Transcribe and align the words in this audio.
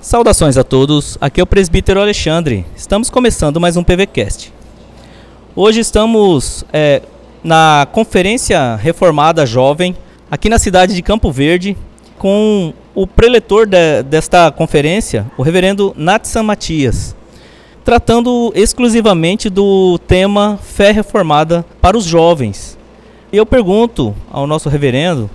Saudações 0.00 0.56
a 0.56 0.64
todos, 0.64 1.16
aqui 1.20 1.40
é 1.40 1.44
o 1.44 1.46
presbítero 1.46 2.00
Alexandre. 2.00 2.66
Estamos 2.76 3.08
começando 3.08 3.60
mais 3.60 3.76
um 3.76 3.84
PVCast. 3.84 4.52
Hoje 5.54 5.78
estamos 5.78 6.64
é, 6.72 7.02
na 7.44 7.86
Conferência 7.92 8.74
Reformada 8.74 9.46
Jovem, 9.46 9.94
aqui 10.28 10.48
na 10.48 10.58
cidade 10.58 10.96
de 10.96 11.02
Campo 11.02 11.30
Verde, 11.30 11.76
com 12.18 12.74
o 12.96 13.06
preletor 13.06 13.66
de, 13.66 14.02
desta 14.02 14.50
conferência, 14.50 15.30
o 15.38 15.42
reverendo 15.42 15.94
Natsan 15.96 16.42
Matias, 16.42 17.14
tratando 17.84 18.52
exclusivamente 18.56 19.48
do 19.48 19.96
tema 20.08 20.58
Fé 20.60 20.90
Reformada 20.90 21.64
para 21.80 21.96
os 21.96 22.04
jovens. 22.04 22.81
E 23.32 23.36
eu 23.38 23.46
pergunto 23.46 24.14
ao 24.30 24.46
nosso 24.46 24.68
reverendo 24.68 25.30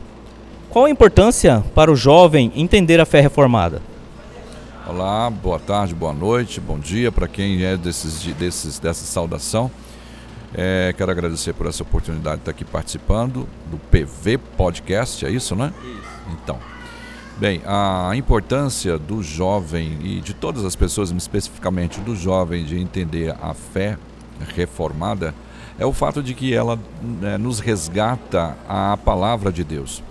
qual 0.70 0.86
a 0.86 0.90
importância 0.90 1.66
para 1.74 1.92
o 1.92 1.96
jovem 1.96 2.52
entender 2.56 3.00
a 3.00 3.06
fé 3.08 3.22
reformada. 3.22 3.82
Olá, 4.86 5.28
boa 5.32 5.58
tarde, 5.58 5.96
boa 5.96 6.14
noite, 6.14 6.62
bom 6.62 6.78
dia 6.78 7.12
para 7.12 7.28
quem 7.28 7.64
é 7.64 7.76
desses, 7.76 8.22
desses, 8.36 8.78
dessa 8.78 9.04
saudação. 9.04 9.72
É, 10.54 10.94
quero 10.96 11.10
agradecer 11.10 11.54
por 11.54 11.66
essa 11.66 11.82
oportunidade 11.82 12.36
de 12.36 12.42
estar 12.44 12.52
aqui 12.52 12.64
participando 12.64 13.50
do 13.66 13.80
PV 13.90 14.38
Podcast, 14.56 15.26
é 15.26 15.32
isso, 15.32 15.56
né? 15.56 15.74
Isso. 15.84 16.38
Então, 16.44 16.60
bem, 17.40 17.64
a 17.66 18.12
importância 18.16 19.00
do 19.00 19.24
jovem 19.24 19.98
e 20.04 20.22
de 20.22 20.36
todas 20.36 20.64
as 20.66 20.76
pessoas, 20.76 21.10
especificamente 21.10 22.00
do 22.02 22.16
jovem, 22.16 22.64
de 22.64 22.80
entender 22.80 23.36
a 23.42 23.56
fé 23.56 23.98
reformada 24.56 25.34
é 25.80 25.86
o 25.86 25.94
fato 25.94 26.24
de 26.24 26.34
que 26.34 26.54
ela 26.54 26.80
né, 27.02 27.38
nos 27.38 27.60
resgata 27.60 28.58
a 28.68 28.98
palavra 28.98 29.52
de 29.52 29.64
Deus. 29.64 30.04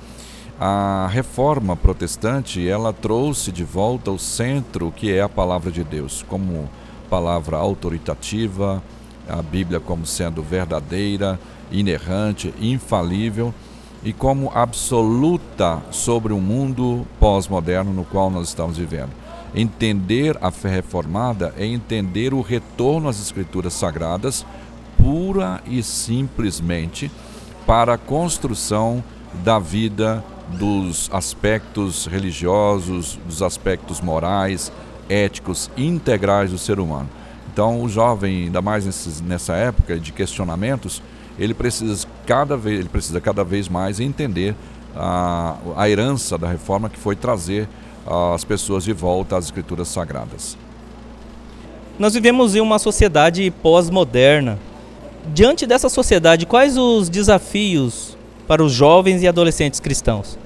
A 0.59 1.09
reforma 1.11 1.77
protestante, 1.77 2.67
ela 2.67 2.93
trouxe 2.93 3.53
de 3.53 3.65
volta 3.65 4.11
o 4.11 4.19
centro 4.19 4.93
que 4.95 5.13
é 5.13 5.21
a 5.21 5.29
palavra 5.29 5.71
de 5.71 5.85
Deus, 5.85 6.25
como 6.29 6.71
palavra 7.11 7.57
autoritativa, 7.57 8.83
a 9.29 9.43
Bíblia 9.43 9.81
como 9.81 10.07
sendo 10.07 10.43
verdadeira, 10.43 11.39
inerrante, 11.71 12.55
infalível 12.61 13.53
e 14.05 14.13
como 14.13 14.51
absoluta 14.55 15.83
sobre 15.91 16.33
o 16.33 16.41
mundo 16.41 17.07
pós-moderno 17.19 17.93
no 17.93 18.05
qual 18.05 18.31
nós 18.31 18.49
estamos 18.49 18.79
vivendo. 18.79 19.11
Entender 19.55 20.37
a 20.41 20.51
fé 20.51 20.69
reformada 20.69 21.55
é 21.57 21.67
entender 21.67 22.35
o 22.35 22.41
retorno 22.41 23.09
às 23.09 23.21
Escrituras 23.21 23.73
Sagradas, 23.73 24.45
pura 25.07 25.61
e 25.69 25.85
simplesmente 25.85 27.09
para 27.65 27.95
a 27.95 27.99
construção 27.99 29.05
da 29.45 29.57
vida 29.57 30.25
dos 30.49 31.09
aspectos 31.13 32.07
religiosos, 32.07 33.17
dos 33.25 33.41
aspectos 33.41 34.01
morais, 34.01 34.73
éticos, 35.09 35.71
integrais 35.77 36.51
do 36.51 36.59
ser 36.59 36.81
humano. 36.81 37.09
Então, 37.53 37.83
o 37.83 37.89
jovem, 37.89 38.47
ainda 38.47 38.61
mais 38.61 39.21
nessa 39.21 39.55
época 39.55 39.97
de 39.97 40.11
questionamentos, 40.11 41.01
ele 41.39 41.55
precisa 41.55 42.05
cada 42.27 42.57
vez, 42.57 42.81
ele 42.81 42.89
precisa 42.89 43.21
cada 43.21 43.45
vez 43.45 43.69
mais 43.69 44.01
entender 44.01 44.57
a, 44.97 45.55
a 45.77 45.89
herança 45.89 46.37
da 46.37 46.49
reforma 46.49 46.91
que 46.91 46.99
foi 46.99 47.15
trazer 47.15 47.69
as 48.35 48.43
pessoas 48.43 48.83
de 48.83 48.93
volta 48.93 49.37
às 49.37 49.45
escrituras 49.45 49.87
sagradas. 49.87 50.59
Nós 51.97 52.15
vivemos 52.15 52.57
em 52.57 52.61
uma 52.61 52.81
sociedade 52.81 53.49
pós-moderna. 53.63 54.59
Diante 55.35 55.67
dessa 55.67 55.89
sociedade, 55.89 56.47
quais 56.47 56.77
os 56.77 57.09
desafios 57.09 58.17
para 58.47 58.63
os 58.63 58.73
jovens 58.73 59.23
e 59.23 59.29
adolescentes 59.29 59.81
cristãos? 59.81 60.39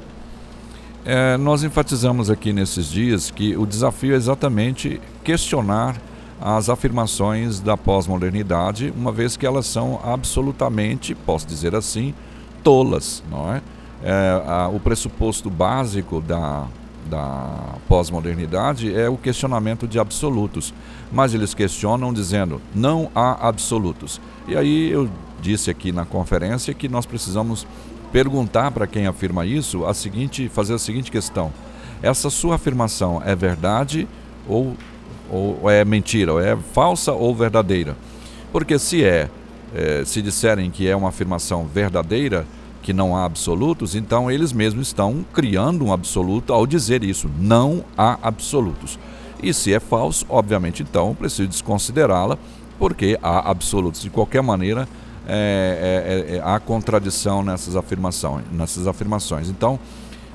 É, 1.04 1.36
nós 1.36 1.62
enfatizamos 1.62 2.30
aqui 2.30 2.52
nesses 2.52 2.86
dias 2.86 3.30
que 3.30 3.56
o 3.56 3.66
desafio 3.66 4.14
é 4.14 4.16
exatamente 4.16 5.00
questionar 5.24 5.96
as 6.40 6.70
afirmações 6.70 7.60
da 7.60 7.76
pós-modernidade, 7.76 8.92
uma 8.96 9.12
vez 9.12 9.36
que 9.36 9.46
elas 9.46 9.66
são 9.66 10.00
absolutamente, 10.02 11.14
posso 11.14 11.46
dizer 11.46 11.74
assim, 11.74 12.14
tolas, 12.62 13.22
não 13.30 13.54
é? 13.54 13.62
é 14.02 14.42
a, 14.46 14.68
o 14.68 14.80
pressuposto 14.80 15.50
básico 15.50 16.20
da, 16.20 16.66
da 17.10 17.74
pós-modernidade 17.88 18.94
é 18.94 19.08
o 19.08 19.16
questionamento 19.16 19.86
de 19.86 19.98
absolutos, 19.98 20.72
mas 21.10 21.34
eles 21.34 21.52
questionam 21.52 22.12
dizendo 22.12 22.60
não 22.74 23.10
há 23.14 23.48
absolutos. 23.48 24.20
E 24.46 24.56
aí 24.56 24.90
eu 24.90 25.10
disse 25.42 25.70
aqui 25.70 25.90
na 25.90 26.04
conferência 26.04 26.72
que 26.72 26.88
nós 26.88 27.04
precisamos 27.04 27.66
perguntar 28.12 28.70
para 28.70 28.86
quem 28.86 29.06
afirma 29.06 29.44
isso 29.44 29.84
a 29.84 29.92
seguinte, 29.92 30.48
fazer 30.48 30.74
a 30.74 30.78
seguinte 30.78 31.10
questão: 31.10 31.52
essa 32.02 32.30
sua 32.30 32.54
afirmação 32.54 33.20
é 33.24 33.34
verdade 33.34 34.08
ou, 34.48 34.76
ou 35.28 35.68
é 35.68 35.84
mentira, 35.84 36.32
ou 36.32 36.40
é 36.40 36.56
falsa 36.56 37.12
ou 37.12 37.34
verdadeira? 37.34 37.96
Porque 38.52 38.78
se 38.78 39.04
é, 39.04 39.28
é, 39.74 40.04
se 40.04 40.22
disserem 40.22 40.70
que 40.70 40.88
é 40.88 40.94
uma 40.94 41.08
afirmação 41.08 41.66
verdadeira, 41.66 42.46
que 42.82 42.92
não 42.92 43.16
há 43.16 43.24
absolutos, 43.24 43.94
então 43.94 44.30
eles 44.30 44.52
mesmos 44.52 44.88
estão 44.88 45.24
criando 45.32 45.84
um 45.84 45.92
absoluto 45.92 46.52
ao 46.52 46.66
dizer 46.66 47.04
isso. 47.04 47.30
Não 47.38 47.84
há 47.96 48.18
absolutos. 48.22 48.98
E 49.42 49.52
se 49.54 49.72
é 49.72 49.80
falso, 49.80 50.26
obviamente, 50.28 50.82
então 50.82 51.14
preciso 51.14 51.48
desconsiderá-la, 51.48 52.38
porque 52.78 53.18
há 53.22 53.50
absolutos. 53.50 54.02
De 54.02 54.10
qualquer 54.10 54.42
maneira, 54.42 54.88
é, 55.26 56.26
é, 56.32 56.36
é, 56.36 56.42
há 56.42 56.58
contradição 56.58 57.42
nessas 57.42 57.76
afirmações, 57.76 58.44
nessas 58.50 58.86
afirmações. 58.86 59.48
Então, 59.48 59.78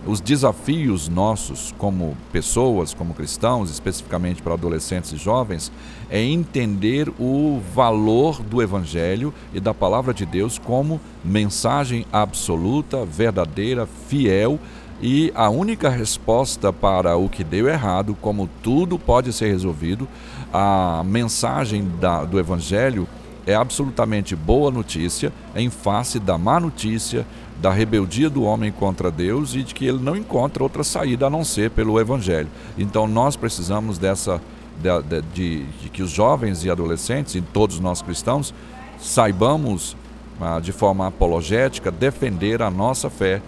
os 0.06 0.22
desafios 0.22 1.10
nossos 1.10 1.74
como 1.78 2.16
pessoas, 2.32 2.94
como 2.94 3.14
cristãos, 3.14 3.72
especificamente 3.72 4.42
para 4.42 4.54
adolescentes 4.54 5.12
e 5.12 5.18
jovens, 5.18 5.72
é 6.10 6.22
entender 6.22 7.10
o 7.20 7.60
valor 7.74 8.42
do 8.42 8.62
Evangelho 8.62 9.34
e 9.54 9.60
da 9.60 9.74
palavra 9.74 10.14
de 10.14 10.26
Deus 10.26 10.60
como 10.60 11.02
mensagem 11.24 12.06
absoluta, 12.12 13.04
verdadeira, 13.04 13.88
fiel 14.08 14.60
e 15.02 15.32
a 15.36 15.50
única 15.50 15.90
resposta 15.90 16.72
para 16.72 17.18
o 17.18 17.28
que 17.28 17.44
deu 17.44 17.68
errado, 17.68 18.16
como 18.22 18.50
tudo 18.64 18.98
pode 18.98 19.34
ser 19.34 19.48
resolvido, 19.48 20.08
a 20.54 21.04
mensagem 21.06 21.92
da, 22.00 22.24
do 22.24 22.40
Evangelho 22.40 23.08
é 23.46 23.54
absolutamente 23.54 24.36
boa 24.36 24.72
notícia 24.72 25.32
em 25.56 25.70
face 25.70 26.20
da 26.20 26.38
má 26.38 26.60
notícia, 26.60 27.26
da 27.66 27.72
rebeldia 27.72 28.30
do 28.30 28.44
homem 28.44 28.72
contra 28.72 29.10
Deus 29.10 29.56
e 29.56 29.64
de 29.64 29.74
que 29.74 29.88
ele 29.88 29.98
não 29.98 30.16
encontra 30.16 30.62
outra 30.62 30.84
saída 30.84 31.26
a 31.26 31.30
não 31.32 31.44
ser 31.44 31.72
pelo 31.72 32.00
Evangelho. 32.00 32.48
Então 32.78 33.08
nós 33.08 33.36
precisamos 33.36 33.98
dessa 33.98 34.40
de, 34.80 35.22
de, 35.34 35.64
de, 35.82 35.90
que 35.90 36.04
os 36.04 36.12
jovens 36.12 36.64
e 36.64 36.70
adolescentes 36.70 37.34
e 37.34 37.42
todos 37.42 37.80
nós 37.80 38.04
cristãos 38.04 38.54
saibamos 39.00 39.98
ah, 40.40 40.60
de 40.60 40.72
forma 40.72 41.08
apologética 41.08 41.90
defender 41.90 42.62
a 42.62 42.70
nossa 42.70 43.10
fé 43.10 43.42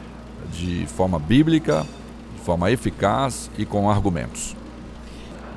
de 0.51 0.87
forma 0.87 1.19
bíblica, 1.19 1.85
de 2.35 2.43
forma 2.43 2.71
eficaz 2.71 3.51
e 3.55 3.67
com 3.67 3.87
argumentos. 3.87 4.55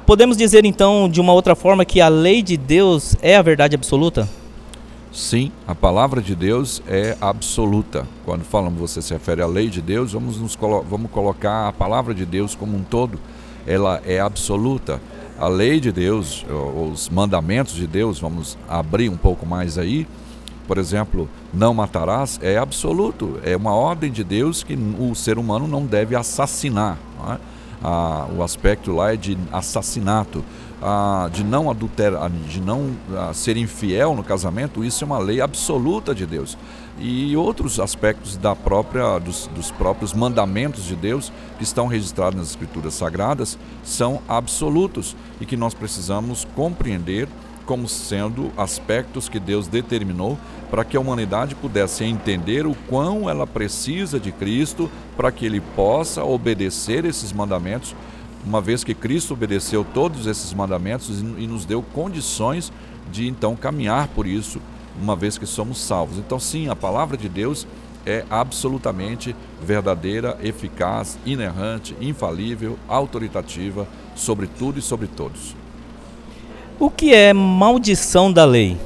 Podemos 0.04 0.37
dizer 0.37 0.66
então 0.66 1.09
de 1.09 1.19
uma 1.19 1.32
outra 1.32 1.54
forma 1.54 1.82
que 1.87 1.99
a 1.99 2.09
lei 2.09 2.43
de 2.43 2.59
Deus 2.59 3.16
é 3.22 3.37
a 3.37 3.43
verdade 3.43 3.75
absoluta? 3.75 4.28
Sim, 5.12 5.50
a 5.66 5.75
palavra 5.75 6.22
de 6.22 6.37
Deus 6.37 6.81
é 6.87 7.16
absoluta. 7.21 8.06
Quando 8.25 8.44
falamos 8.44 8.78
você 8.78 9.03
se 9.03 9.12
refere 9.12 9.43
à 9.43 9.47
lei 9.47 9.69
de 9.69 9.82
Deus, 9.82 10.12
vamos, 10.12 10.41
nos 10.41 10.54
colo 10.54 10.84
vamos 10.88 11.10
colocar 11.10 11.66
a 11.66 11.72
palavra 11.72 12.15
de 12.15 12.25
Deus 12.25 12.54
como 12.54 12.76
um 12.76 12.84
todo. 12.84 13.19
Ela 13.66 14.00
é 14.06 14.20
absoluta. 14.20 15.00
A 15.37 15.49
lei 15.49 15.81
de 15.81 15.91
Deus, 15.91 16.47
os 16.93 17.09
mandamentos 17.09 17.75
de 17.75 17.88
Deus, 17.88 18.20
vamos 18.20 18.56
abrir 18.69 19.09
um 19.09 19.16
pouco 19.16 19.44
mais 19.44 19.78
aí. 19.78 20.06
Por 20.69 20.78
exemplo, 20.78 21.28
não 21.53 21.75
matarás 21.75 22.38
é 22.41 22.56
absoluto. 22.56 23.41
É 23.43 23.56
uma 23.56 23.75
ordem 23.75 24.12
de 24.12 24.22
Deus 24.22 24.62
que 24.62 24.75
o 24.75 25.12
ser 25.17 25.38
humano 25.38 25.67
não 25.67 25.85
deve 25.85 26.14
assassinar. 26.14 26.96
Não 27.19 27.32
é? 27.32 27.38
ah, 27.82 28.26
o 28.37 28.43
aspecto 28.43 28.93
lá 28.93 29.12
é 29.12 29.17
de 29.17 29.37
assassinato, 29.52 30.44
ah, 30.82 31.29
de 31.32 31.44
não 31.44 31.71
adulterar, 31.71 32.31
de 32.31 32.61
não 32.61 32.91
ah, 33.15 33.32
ser 33.35 33.56
infiel 33.56 34.15
no 34.15 34.23
casamento, 34.23 34.85
isso 34.85 35.05
é 35.05 35.06
uma 35.06 35.19
lei 35.19 35.41
absoluta 35.41 36.15
de 36.15 36.27
Deus. 36.27 36.56
E 36.99 37.35
outros 37.37 37.81
aspectos 37.81 38.37
da 38.37 38.55
própria, 38.55 39.19
dos, 39.19 39.47
dos 39.55 39.71
próprios 39.71 40.12
mandamentos 40.12 40.85
de 40.85 40.94
Deus 40.94 41.32
que 41.56 41.65
estão 41.65 41.87
registrados 41.87 42.38
nas 42.38 42.50
Escrituras 42.50 42.94
Sagradas 42.94 43.59
são 43.82 44.21
absolutos 44.29 45.17
e 45.41 45.47
que 45.47 45.56
nós 45.56 45.73
precisamos 45.73 46.47
compreender 46.55 47.29
como 47.71 47.88
sendo 47.88 48.50
aspectos 48.56 49.29
que 49.29 49.38
Deus 49.38 49.69
determinou 49.69 50.37
para 50.71 50.85
que 50.85 50.97
a 50.97 51.00
humanidade 51.00 51.55
pudesse 51.55 52.05
entender 52.05 52.67
o 52.67 52.75
quão 52.88 53.31
ela 53.31 53.47
precisa 53.47 54.19
de 54.19 54.33
Cristo 54.33 54.91
para 55.17 55.31
que 55.31 55.47
ele 55.47 55.61
possa 55.61 56.25
obedecer 56.25 57.05
esses 57.05 57.33
mandamentos, 57.33 57.94
uma 58.44 58.60
vez 58.60 58.82
que 58.82 58.94
Cristo 58.94 59.34
obedeceu 59.34 59.84
todos 59.84 60.26
esses 60.26 60.52
mandamentos 60.52 61.20
e 61.20 61.46
nos 61.46 61.64
deu 61.64 61.82
condições 61.82 62.72
de 63.10 63.28
então 63.28 63.56
caminhar 63.56 64.08
por 64.08 64.26
isso, 64.26 64.60
uma 65.00 65.14
vez 65.14 65.37
que 65.37 65.46
somos 65.46 65.78
salvos. 65.81 66.19
Então, 66.19 66.38
sim, 66.38 66.69
a 66.69 66.76
palavra 66.76 67.16
de 67.16 67.28
Deus 67.28 67.66
é 68.06 68.25
absolutamente 68.31 69.37
verdadeira, 69.62 70.38
eficaz, 70.42 71.19
inerrante, 71.26 71.94
infalível, 72.00 72.78
autoritativa 72.88 73.87
sobre 74.14 74.46
tudo 74.46 74.78
e 74.78 74.82
sobre 74.82 75.06
todos. 75.06 75.54
O 76.78 76.88
que 76.88 77.12
é 77.12 77.32
maldição 77.32 78.32
da 78.32 78.44
lei? 78.44 78.78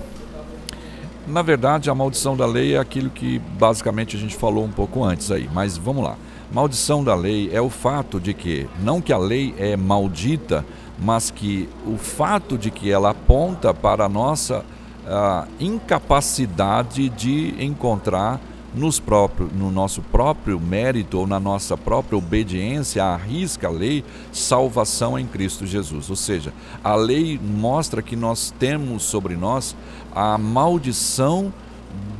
Na 1.27 1.43
verdade, 1.43 1.89
a 1.89 1.95
maldição 1.95 2.37
da 2.37 2.45
lei 2.45 2.75
é 2.75 2.79
aquilo 2.79 3.09
que 3.09 3.39
basicamente 3.39 4.17
a 4.17 4.19
gente 4.19 4.35
falou 4.35 4.65
um 4.65 4.71
pouco 4.71 5.03
antes 5.05 5.31
aí, 5.31 5.49
mas 5.53 5.77
vamos 5.77 6.05
lá. 6.05 6.17
Maldição 6.55 7.03
da 7.03 7.17
lei 7.17 7.51
é 7.53 7.61
o 7.61 7.69
fato 7.69 8.21
de 8.21 8.33
que, 8.33 8.69
não 8.81 9.01
que 9.01 9.13
a 9.13 9.19
lei 9.19 9.53
é 9.59 9.77
maldita, 9.77 10.65
mas 11.01 11.29
que 11.29 11.69
o 11.85 11.99
fato 11.99 12.57
de 12.57 12.71
que 12.71 12.93
ela 12.93 13.11
aponta 13.11 13.75
para 13.75 14.05
a 14.05 14.09
nossa 14.09 14.65
a 15.05 15.49
incapacidade 15.59 17.09
de 17.09 17.57
encontrar 17.59 18.41
nos 18.73 19.01
próprio, 19.01 19.51
no 19.53 19.73
nosso 19.73 20.01
próprio 20.01 20.61
mérito 20.61 21.19
ou 21.19 21.27
na 21.27 21.41
nossa 21.41 21.77
própria 21.77 22.17
obediência, 22.17 23.05
arrisca 23.05 23.67
a 23.67 23.71
lei, 23.71 24.05
salvação 24.33 25.19
em 25.19 25.27
Cristo 25.27 25.67
Jesus. 25.67 26.09
Ou 26.09 26.17
seja, 26.17 26.53
a 26.85 26.95
lei 26.95 27.37
mostra 27.43 28.01
que 28.01 28.15
nós 28.15 28.55
temos 28.61 29.03
sobre 29.03 29.35
nós 29.35 29.75
a 30.15 30.39
maldição 30.39 31.53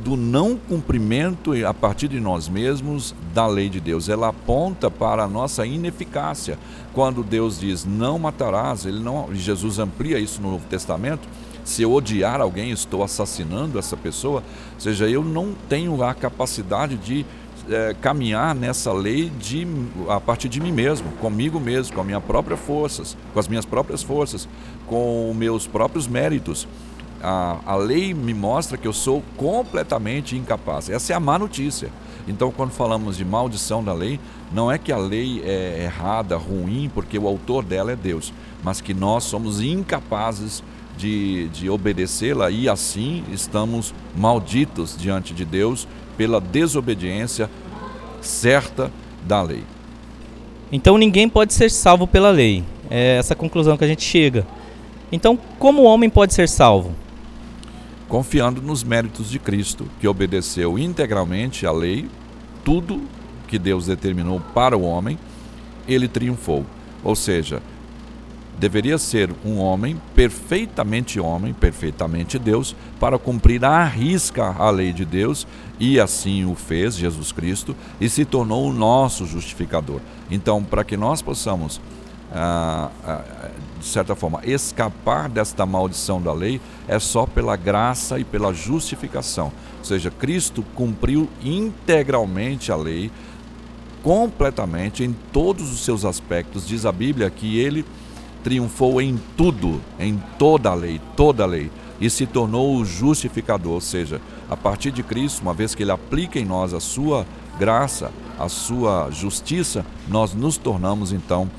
do 0.03 0.15
não 0.15 0.55
cumprimento 0.55 1.51
a 1.65 1.73
partir 1.73 2.07
de 2.07 2.19
nós 2.19 2.47
mesmos 2.47 3.15
da 3.33 3.47
lei 3.47 3.69
de 3.69 3.79
Deus. 3.79 4.07
Ela 4.07 4.29
aponta 4.29 4.91
para 4.91 5.23
a 5.23 5.27
nossa 5.27 5.65
ineficácia. 5.65 6.59
Quando 6.93 7.23
Deus 7.23 7.59
diz 7.59 7.85
não 7.85 8.19
matarás, 8.19 8.85
ele 8.85 8.99
não, 8.99 9.33
Jesus 9.33 9.79
amplia 9.79 10.19
isso 10.19 10.41
no 10.41 10.51
Novo 10.51 10.65
Testamento 10.67 11.27
se 11.65 11.81
eu 11.81 11.91
odiar 11.91 12.39
alguém, 12.39 12.69
estou 12.69 13.03
assassinando 13.03 13.79
essa 13.79 13.97
pessoa. 13.97 14.43
Ou 14.75 14.79
seja, 14.79 15.09
eu 15.09 15.23
não 15.23 15.53
tenho 15.67 16.01
a 16.03 16.13
capacidade 16.13 16.95
de 16.95 17.25
é, 17.67 17.95
caminhar 17.99 18.53
nessa 18.53 18.93
lei 18.93 19.31
de, 19.31 19.67
a 20.07 20.21
partir 20.21 20.47
de 20.47 20.61
mim 20.61 20.71
mesmo, 20.71 21.11
comigo 21.13 21.59
mesmo, 21.59 21.95
com 21.95 22.01
as 22.01 22.05
minhas 22.05 22.23
próprias 22.23 22.59
forças, 22.59 23.17
com 23.33 23.39
as 23.39 23.47
minhas 23.47 23.65
próprias 23.65 24.03
forças, 24.03 24.47
com 24.85 25.33
meus 25.35 25.65
próprios 25.65 26.07
méritos. 26.07 26.67
A, 27.27 27.57
a 27.65 27.75
lei 27.75 28.13
me 28.13 28.35
mostra 28.35 28.77
que 28.77 28.87
eu 28.87 28.93
sou 28.93 29.23
completamente 29.35 30.35
incapaz. 30.35 30.91
Essa 30.91 31.13
é 31.13 31.15
a 31.15 31.19
má 31.19 31.39
notícia. 31.39 31.89
Então, 32.27 32.51
quando 32.51 32.69
falamos 32.69 33.17
de 33.17 33.25
maldição 33.25 33.83
da 33.83 33.93
lei, 33.93 34.19
não 34.53 34.71
é 34.71 34.77
que 34.77 34.91
a 34.91 34.97
lei 34.97 35.41
é 35.43 35.85
errada, 35.85 36.37
ruim, 36.37 36.89
porque 36.93 37.17
o 37.17 37.27
autor 37.27 37.63
dela 37.63 37.91
é 37.91 37.95
Deus, 37.95 38.31
mas 38.63 38.79
que 38.79 38.93
nós 38.93 39.23
somos 39.23 39.59
incapazes 39.59 40.63
de, 40.95 41.49
de 41.49 41.67
obedecê-la 41.67 42.51
e 42.51 42.69
assim 42.69 43.23
estamos 43.31 43.93
malditos 44.15 44.95
diante 44.95 45.33
de 45.33 45.43
Deus 45.43 45.87
pela 46.15 46.39
desobediência 46.39 47.49
certa 48.21 48.91
da 49.25 49.41
lei. 49.41 49.63
Então 50.71 50.97
ninguém 50.97 51.27
pode 51.27 51.53
ser 51.53 51.71
salvo 51.71 52.05
pela 52.05 52.29
lei. 52.29 52.63
É 52.89 53.17
essa 53.17 53.35
conclusão 53.35 53.77
que 53.77 53.83
a 53.83 53.87
gente 53.87 54.03
chega. 54.03 54.45
Então, 55.11 55.37
como 55.57 55.81
o 55.81 55.85
homem 55.85 56.09
pode 56.09 56.33
ser 56.33 56.47
salvo? 56.47 56.91
Confiando 58.07 58.61
nos 58.61 58.83
méritos 58.83 59.29
de 59.29 59.39
Cristo, 59.39 59.87
que 59.99 60.07
obedeceu 60.07 60.77
integralmente 60.77 61.65
à 61.65 61.71
lei, 61.71 62.07
tudo 62.63 63.01
que 63.47 63.57
Deus 63.57 63.87
determinou 63.87 64.39
para 64.53 64.77
o 64.77 64.83
homem, 64.83 65.17
ele 65.87 66.07
triunfou. 66.07 66.65
Ou 67.03 67.15
seja, 67.15 67.61
deveria 68.57 68.97
ser 68.97 69.33
um 69.43 69.57
homem 69.57 69.99
perfeitamente 70.15 71.19
homem, 71.19 71.53
perfeitamente 71.53 72.39
Deus, 72.39 72.75
para 72.99 73.17
cumprir 73.17 73.63
à 73.65 73.83
risca 73.83 74.55
a 74.57 74.69
lei 74.69 74.93
de 74.93 75.05
Deus, 75.05 75.47
e 75.79 75.99
assim 75.99 76.45
o 76.45 76.55
fez 76.55 76.95
Jesus 76.95 77.31
Cristo 77.31 77.75
e 77.99 78.09
se 78.09 78.23
tornou 78.23 78.69
o 78.69 78.73
nosso 78.73 79.25
justificador. 79.25 79.99
Então, 80.29 80.63
para 80.63 80.83
que 80.83 80.95
nós 80.95 81.21
possamos, 81.21 81.81
ah, 82.31 82.89
ah, 83.03 83.21
de 83.79 83.85
certa 83.85 84.15
forma, 84.15 84.41
escapar 84.43 85.29
desta 85.29 85.65
maldição 85.65 86.21
da 86.21 86.33
lei, 86.33 86.61
é 86.87 86.97
só 86.99 87.25
pela 87.25 87.55
graça 87.55 88.19
e 88.19 88.23
pela 88.23 88.53
justificação. 88.53 89.51
Ou 89.79 89.85
seja, 89.85 90.09
Cristo 90.09 90.63
cumpriu 90.75 91.29
integralmente 91.43 92.71
a 92.71 92.75
lei, 92.75 93.11
completamente, 94.01 95.03
em 95.03 95.13
todos 95.33 95.71
os 95.71 95.83
seus 95.83 96.05
aspectos. 96.05 96.67
Diz 96.67 96.85
a 96.85 96.91
Bíblia 96.91 97.29
que 97.29 97.57
ele 97.59 97.85
triunfou 98.43 99.01
em 99.01 99.19
tudo, 99.35 99.81
em 99.99 100.21
toda 100.37 100.69
a 100.69 100.75
lei, 100.75 101.01
toda 101.15 101.43
a 101.43 101.47
lei, 101.47 101.71
e 101.99 102.09
se 102.09 102.25
tornou 102.25 102.75
o 102.75 102.85
justificador, 102.85 103.73
ou 103.73 103.81
seja, 103.81 104.21
a 104.49 104.55
partir 104.55 104.91
de 104.91 105.01
Cristo, 105.01 105.41
uma 105.41 105.53
vez 105.53 105.73
que 105.73 105.81
ele 105.81 105.91
aplica 105.91 106.37
em 106.37 106.45
nós 106.45 106.73
a 106.73 106.79
sua 106.79 107.25
graça, 107.57 108.11
a 108.37 108.49
sua 108.49 109.09
justiça, 109.11 109.85
nós 110.07 110.33
nos 110.33 110.57
tornamos 110.57 111.11
então 111.11 111.49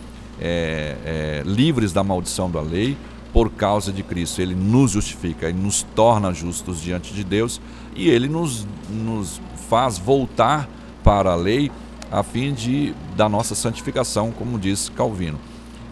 é, 0.40 0.96
é, 1.04 1.42
livres 1.44 1.92
da 1.92 2.02
maldição 2.02 2.50
da 2.50 2.60
lei 2.60 2.96
por 3.32 3.50
causa 3.50 3.92
de 3.92 4.02
Cristo. 4.02 4.40
Ele 4.40 4.54
nos 4.54 4.92
justifica, 4.92 5.48
ele 5.48 5.58
nos 5.58 5.82
torna 5.82 6.32
justos 6.32 6.80
diante 6.80 7.12
de 7.12 7.24
Deus 7.24 7.60
e 7.94 8.08
ele 8.08 8.28
nos, 8.28 8.66
nos 8.90 9.40
faz 9.68 9.98
voltar 9.98 10.68
para 11.02 11.32
a 11.32 11.36
lei 11.36 11.70
a 12.10 12.22
fim 12.22 12.52
de 12.52 12.94
da 13.16 13.28
nossa 13.28 13.54
santificação, 13.54 14.30
como 14.30 14.58
diz 14.58 14.88
Calvino 14.90 15.38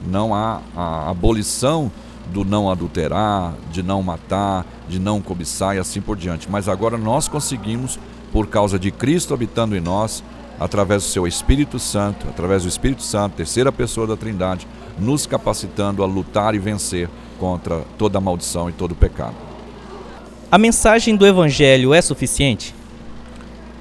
não 0.07 0.35
há 0.35 0.61
a 0.77 1.11
abolição 1.11 1.91
do 2.33 2.45
não 2.45 2.71
adulterar, 2.71 3.55
de 3.71 3.83
não 3.83 4.03
matar, 4.03 4.67
de 4.89 4.99
não 4.99 5.21
cobiçar 5.21 5.77
e 5.77 5.79
assim 5.79 6.01
por 6.01 6.17
diante. 6.17 6.51
Mas 6.51 6.69
agora 6.69 6.97
nós 6.97 7.29
conseguimos, 7.29 7.99
por 8.33 8.47
causa 8.47 8.79
de 8.79 8.91
Cristo 8.91 9.35
habitando 9.35 9.77
em 9.77 9.81
nós, 9.81 10.25
através 10.59 11.03
do 11.03 11.09
seu 11.09 11.27
Espírito 11.27 11.79
Santo, 11.79 12.27
através 12.29 12.63
do 12.63 12.69
Espírito 12.69 13.03
Santo, 13.03 13.37
terceira 13.37 13.73
pessoa 13.73 14.07
da 14.07 14.17
Trindade, 14.17 14.67
nos 14.99 15.27
capacitando 15.27 16.03
a 16.03 16.07
lutar 16.07 16.55
e 16.55 16.59
vencer 16.59 17.09
contra 17.39 17.81
toda 17.99 18.19
a 18.19 18.21
maldição 18.21 18.69
e 18.69 18.73
todo 18.73 18.93
o 18.93 18.97
pecado. 18.97 19.35
A 20.51 20.59
mensagem 20.59 21.17
do 21.17 21.27
Evangelho 21.27 21.93
é 21.93 22.01
suficiente? 22.01 22.75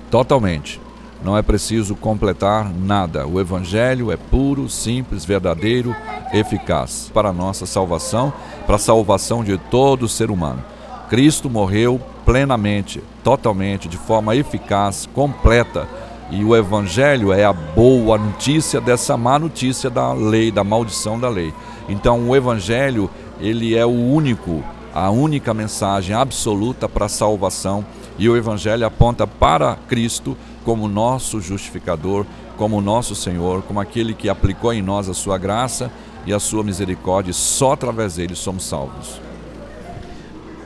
Totalmente. 0.09 0.81
Não 1.23 1.37
é 1.37 1.41
preciso 1.41 1.95
completar 1.95 2.69
nada. 2.73 3.25
O 3.25 3.39
Evangelho 3.39 4.11
é 4.11 4.17
puro, 4.17 4.67
simples, 4.67 5.23
verdadeiro, 5.23 5.95
eficaz 6.33 7.09
para 7.13 7.29
a 7.29 7.33
nossa 7.33 7.65
salvação, 7.65 8.33
para 8.65 8.75
a 8.75 8.79
salvação 8.79 9.43
de 9.43 9.57
todo 9.57 10.09
ser 10.09 10.29
humano. 10.29 10.63
Cristo 11.09 11.49
morreu 11.49 12.01
plenamente, 12.25 13.01
totalmente, 13.23 13.87
de 13.87 13.97
forma 13.97 14.35
eficaz, 14.35 15.07
completa. 15.13 15.87
E 16.31 16.43
o 16.43 16.55
Evangelho 16.55 17.31
é 17.31 17.43
a 17.45 17.53
boa 17.53 18.17
notícia 18.17 18.81
dessa 18.81 19.15
má 19.15 19.37
notícia 19.37 19.89
da 19.89 20.13
lei, 20.13 20.51
da 20.51 20.63
maldição 20.63 21.19
da 21.19 21.29
lei. 21.29 21.53
Então, 21.87 22.29
o 22.29 22.35
Evangelho, 22.35 23.09
ele 23.39 23.75
é 23.75 23.85
o 23.85 23.89
único, 23.89 24.63
a 24.93 25.09
única 25.11 25.53
mensagem 25.53 26.15
absoluta 26.15 26.87
para 26.89 27.05
a 27.05 27.09
salvação. 27.09 27.85
E 28.17 28.29
o 28.29 28.37
Evangelho 28.37 28.85
aponta 28.85 29.27
para 29.27 29.75
Cristo 29.87 30.37
como 30.63 30.87
nosso 30.87 31.41
justificador, 31.41 32.25
como 32.57 32.81
nosso 32.81 33.15
Senhor, 33.15 33.61
como 33.63 33.79
aquele 33.79 34.13
que 34.13 34.29
aplicou 34.29 34.73
em 34.73 34.81
nós 34.81 35.09
a 35.09 35.13
sua 35.13 35.37
graça 35.37 35.91
e 36.25 36.33
a 36.33 36.39
sua 36.39 36.63
misericórdia, 36.63 37.33
só 37.33 37.73
através 37.73 38.15
dele 38.15 38.35
somos 38.35 38.63
salvos. 38.63 39.19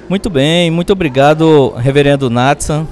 Muito 0.07 0.29
bem, 0.29 0.71
muito 0.71 0.93
obrigado, 0.93 1.73
Reverendo 1.75 2.29
Natsan. 2.29 2.87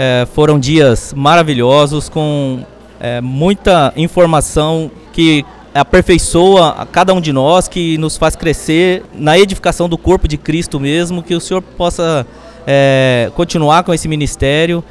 É, 0.00 0.28
foram 0.32 0.60
dias 0.60 1.12
maravilhosos 1.12 2.08
com 2.08 2.64
é, 3.00 3.20
muita 3.20 3.92
informação 3.96 4.92
que 5.12 5.44
aperfeiçoa 5.74 6.68
a 6.68 6.86
cada 6.86 7.12
um 7.12 7.20
de 7.20 7.32
nós, 7.32 7.66
que 7.66 7.98
nos 7.98 8.16
faz 8.16 8.36
crescer 8.36 9.02
na 9.12 9.36
edificação 9.36 9.88
do 9.88 9.98
corpo 9.98 10.28
de 10.28 10.36
Cristo 10.36 10.78
mesmo, 10.78 11.20
que 11.20 11.34
o 11.34 11.40
Senhor 11.40 11.60
possa 11.60 12.24
é, 12.64 13.32
continuar 13.34 13.82
com 13.82 13.92
esse 13.92 14.06
ministério. 14.06 14.84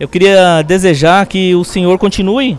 Eu 0.00 0.08
queria 0.08 0.62
desejar 0.62 1.26
que 1.26 1.54
o 1.54 1.62
senhor 1.62 1.98
continue 1.98 2.58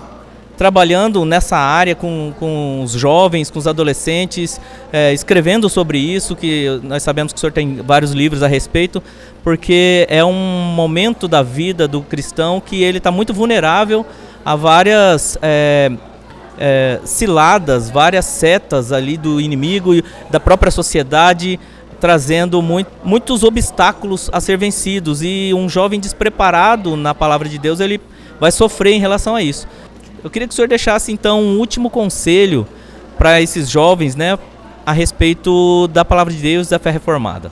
trabalhando 0.57 1.25
nessa 1.25 1.57
área 1.57 1.95
com, 1.95 2.33
com 2.39 2.81
os 2.83 2.91
jovens, 2.91 3.49
com 3.49 3.59
os 3.59 3.67
adolescentes, 3.67 4.59
é, 4.91 5.13
escrevendo 5.13 5.69
sobre 5.69 5.97
isso, 5.97 6.35
que 6.35 6.79
nós 6.83 7.03
sabemos 7.03 7.33
que 7.33 7.37
o 7.37 7.39
senhor 7.39 7.51
tem 7.51 7.75
vários 7.77 8.11
livros 8.11 8.41
a 8.41 8.47
respeito, 8.47 9.01
porque 9.43 10.07
é 10.09 10.23
um 10.23 10.33
momento 10.33 11.27
da 11.27 11.43
vida 11.43 11.87
do 11.87 12.01
cristão 12.01 12.61
que 12.61 12.83
ele 12.83 12.97
está 12.97 13.11
muito 13.11 13.33
vulnerável 13.33 14.05
a 14.43 14.55
várias 14.55 15.37
é, 15.41 15.91
é, 16.57 16.99
ciladas, 17.03 17.89
várias 17.89 18.25
setas 18.25 18.91
ali 18.91 19.17
do 19.17 19.41
inimigo, 19.41 19.91
da 20.29 20.39
própria 20.39 20.71
sociedade, 20.71 21.59
trazendo 21.99 22.61
muito, 22.61 22.91
muitos 23.03 23.43
obstáculos 23.43 24.29
a 24.31 24.39
ser 24.39 24.57
vencidos 24.57 25.21
e 25.21 25.51
um 25.53 25.67
jovem 25.67 25.99
despreparado 25.99 26.95
na 26.95 27.15
palavra 27.15 27.47
de 27.49 27.57
Deus 27.57 27.79
ele 27.79 27.99
vai 28.39 28.51
sofrer 28.51 28.93
em 28.93 28.99
relação 28.99 29.35
a 29.35 29.41
isso. 29.41 29.67
Eu 30.23 30.29
queria 30.29 30.47
que 30.47 30.53
o 30.53 30.55
senhor 30.55 30.67
deixasse 30.67 31.11
então 31.11 31.41
um 31.41 31.59
último 31.59 31.89
conselho 31.89 32.67
para 33.17 33.41
esses 33.41 33.69
jovens, 33.69 34.15
né, 34.15 34.37
a 34.85 34.91
respeito 34.91 35.87
da 35.87 36.03
palavra 36.03 36.33
de 36.33 36.39
Deus 36.39 36.67
e 36.67 36.71
da 36.71 36.79
fé 36.79 36.91
reformada. 36.91 37.51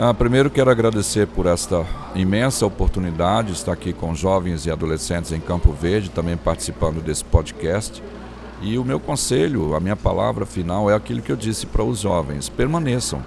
Ah, 0.00 0.14
primeiro 0.14 0.48
quero 0.48 0.70
agradecer 0.70 1.26
por 1.26 1.46
esta 1.46 1.84
imensa 2.14 2.64
oportunidade 2.64 3.48
de 3.48 3.54
estar 3.54 3.72
aqui 3.72 3.92
com 3.92 4.14
jovens 4.14 4.64
e 4.64 4.70
adolescentes 4.70 5.32
em 5.32 5.40
Campo 5.40 5.72
Verde, 5.72 6.08
também 6.08 6.36
participando 6.36 7.02
desse 7.02 7.24
podcast. 7.24 8.00
E 8.62 8.78
o 8.78 8.84
meu 8.84 9.00
conselho, 9.00 9.74
a 9.74 9.80
minha 9.80 9.96
palavra 9.96 10.46
final 10.46 10.88
é 10.88 10.94
aquilo 10.94 11.20
que 11.20 11.32
eu 11.32 11.36
disse 11.36 11.66
para 11.66 11.82
os 11.82 11.98
jovens: 11.98 12.48
permaneçam. 12.48 13.20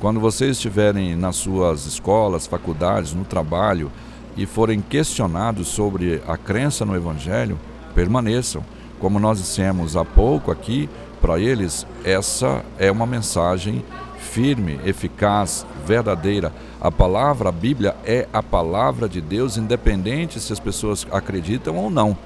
Quando 0.00 0.20
vocês 0.20 0.52
estiverem 0.56 1.16
nas 1.16 1.36
suas 1.36 1.86
escolas, 1.86 2.46
faculdades, 2.46 3.14
no 3.14 3.24
trabalho 3.24 3.90
e 4.36 4.46
forem 4.46 4.80
questionados 4.80 5.68
sobre 5.68 6.22
a 6.26 6.36
crença 6.36 6.84
no 6.84 6.96
Evangelho, 6.96 7.58
permaneçam. 7.94 8.64
Como 8.98 9.18
nós 9.18 9.38
dissemos 9.38 9.96
há 9.96 10.04
pouco 10.04 10.50
aqui, 10.50 10.88
para 11.20 11.38
eles, 11.38 11.86
essa 12.04 12.64
é 12.78 12.90
uma 12.90 13.06
mensagem 13.06 13.84
firme, 14.18 14.80
eficaz, 14.84 15.66
verdadeira. 15.86 16.52
A 16.80 16.90
palavra, 16.90 17.48
a 17.48 17.52
Bíblia 17.52 17.94
é 18.04 18.26
a 18.32 18.42
palavra 18.42 19.08
de 19.08 19.20
Deus, 19.20 19.56
independente 19.56 20.40
se 20.40 20.52
as 20.52 20.58
pessoas 20.58 21.06
acreditam 21.10 21.76
ou 21.76 21.90
não. 21.90 22.16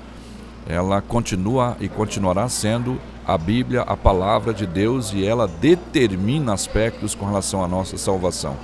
Ela 0.68 1.00
continua 1.00 1.76
e 1.80 1.88
continuará 1.88 2.48
sendo 2.48 2.98
a 3.26 3.36
Bíblia, 3.36 3.82
a 3.82 3.96
palavra 3.96 4.54
de 4.54 4.66
Deus, 4.66 5.12
e 5.12 5.26
ela 5.26 5.46
determina 5.46 6.52
aspectos 6.52 7.14
com 7.14 7.26
relação 7.26 7.62
à 7.62 7.68
nossa 7.68 7.98
salvação. 7.98 8.56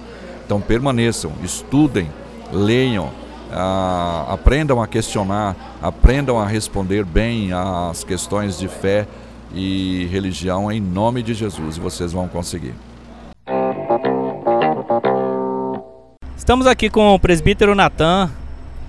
Então 0.45 0.61
permaneçam, 0.61 1.33
estudem, 1.43 2.09
leiam, 2.53 3.11
ah, 3.53 4.27
aprendam 4.29 4.81
a 4.83 4.87
questionar, 4.87 5.57
aprendam 5.83 6.39
a 6.39 6.47
responder 6.47 7.05
bem 7.05 7.51
às 7.53 8.05
questões 8.05 8.59
de 8.59 8.69
fé 8.69 9.07
e 9.55 10.09
religião 10.11 10.73
em 10.73 10.81
nome 10.81 11.23
de 11.23 11.35
Jesus, 11.35 11.77
e 11.77 11.81
vocês 11.81 12.13
vão 12.13 12.27
conseguir. 12.29 12.75
Estamos 16.37 16.67
aqui 16.67 16.91
com 16.91 17.15
o 17.15 17.19
presbítero 17.19 17.75
Natan, 17.75 18.31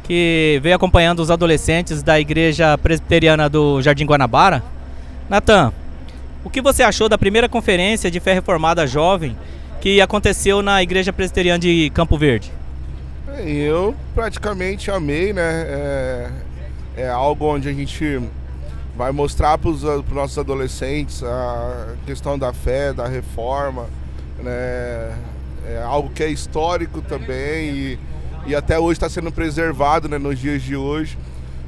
que 0.04 0.60
veio 0.64 0.76
acompanhando 0.76 1.20
os 1.20 1.30
adolescentes 1.30 2.02
da 2.02 2.20
Igreja 2.20 2.78
Presbiteriana 2.78 3.48
do 3.48 3.82
Jardim 3.82 4.06
Guanabara. 4.06 4.64
Natan, 5.30 5.72
o 6.44 6.50
que 6.50 6.62
você 6.62 6.84
achou 6.84 7.08
da 7.08 7.18
primeira 7.18 7.48
conferência 7.48 8.10
de 8.10 8.20
fé 8.20 8.34
reformada 8.34 8.88
jovem 8.88 9.38
que 9.80 10.02
aconteceu 10.02 10.62
na 10.62 10.82
Igreja 10.82 11.14
Presbiteriana 11.14 11.60
de 11.60 11.90
Campo 11.94 12.18
Verde? 12.18 12.52
Eu 13.46 13.96
praticamente 14.14 14.92
amei, 14.92 15.34
né? 15.34 15.42
É, 15.42 16.32
é 16.98 17.10
algo 17.10 17.46
onde 17.46 17.70
a 17.70 17.74
gente 17.74 18.22
vai 18.96 19.12
mostrar 19.12 19.58
para 19.58 19.70
os 19.70 19.82
nossos 20.12 20.38
adolescentes 20.38 21.24
a 21.24 21.96
questão 22.06 22.38
da 22.38 22.54
fé, 22.54 22.94
da 22.94 23.08
reforma, 23.08 23.88
né? 24.38 25.16
é 25.66 25.82
algo 25.82 26.10
que 26.10 26.24
é 26.24 26.30
histórico 26.30 27.02
também 27.02 27.70
e, 27.70 28.00
e 28.48 28.56
até 28.56 28.78
hoje 28.78 28.94
está 28.94 29.10
sendo 29.10 29.32
preservado 29.32 30.10
né, 30.10 30.18
nos 30.18 30.38
dias 30.38 30.62
de 30.62 30.76
hoje. 30.76 31.18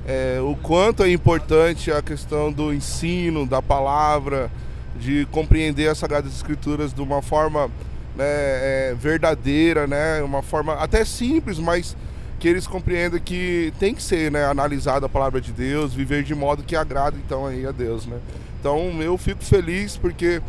É, 0.07 0.39
o 0.41 0.55
quanto 0.55 1.03
é 1.03 1.11
importante 1.11 1.91
a 1.91 2.01
questão 2.01 2.51
do 2.51 2.73
ensino, 2.73 3.45
da 3.45 3.61
palavra, 3.61 4.51
de 4.99 5.27
compreender 5.31 5.89
as 5.89 5.97
Sagradas 5.97 6.33
Escrituras 6.33 6.93
de 6.93 7.01
uma 7.01 7.21
forma 7.21 7.71
né, 8.15 8.25
é, 8.25 8.95
verdadeira, 8.97 9.85
né, 9.87 10.21
uma 10.21 10.41
forma 10.41 10.73
até 10.73 11.03
simples, 11.03 11.59
mas 11.59 11.95
que 12.39 12.47
eles 12.47 12.67
compreendam 12.67 13.19
que 13.19 13.73
tem 13.79 13.95
que 13.95 14.03
ser 14.03 14.31
né, 14.31 14.45
analisada 14.45 15.05
a 15.05 15.09
palavra 15.09 15.39
de 15.39 15.51
Deus, 15.51 15.93
viver 15.93 16.23
de 16.23 16.35
modo 16.35 16.63
que 16.63 16.75
agrada 16.75 17.17
então 17.17 17.45
aí 17.45 17.65
a 17.65 17.71
Deus. 17.71 18.05
Né? 18.05 18.17
Então 18.59 19.01
eu 19.01 19.17
fico 19.17 19.43
feliz 19.43 19.97
porque 19.97 20.41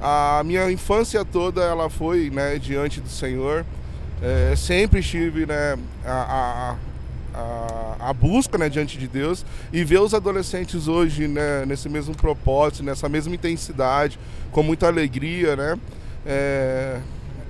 a 0.00 0.42
minha 0.44 0.70
infância 0.70 1.24
toda 1.24 1.62
ela 1.62 1.90
foi 1.90 2.30
né, 2.30 2.58
diante 2.58 3.00
do 3.00 3.08
Senhor. 3.08 3.64
É, 4.22 4.54
sempre 4.54 5.00
estive 5.00 5.46
né, 5.46 5.78
a, 6.04 6.76
a, 7.32 7.38
a, 7.38 8.10
a, 8.10 8.12
busca 8.12 8.58
né, 8.58 8.68
diante 8.68 8.98
de 8.98 9.08
Deus 9.08 9.46
e 9.72 9.82
ver 9.82 10.00
os 10.00 10.12
adolescentes 10.12 10.88
hoje 10.88 11.26
né, 11.26 11.64
nesse 11.64 11.88
mesmo 11.88 12.14
propósito, 12.14 12.82
nessa 12.82 13.08
mesma 13.08 13.34
intensidade, 13.34 14.18
com 14.52 14.62
muita 14.62 14.86
alegria, 14.88 15.56
né? 15.56 15.78
É, 16.24 17.00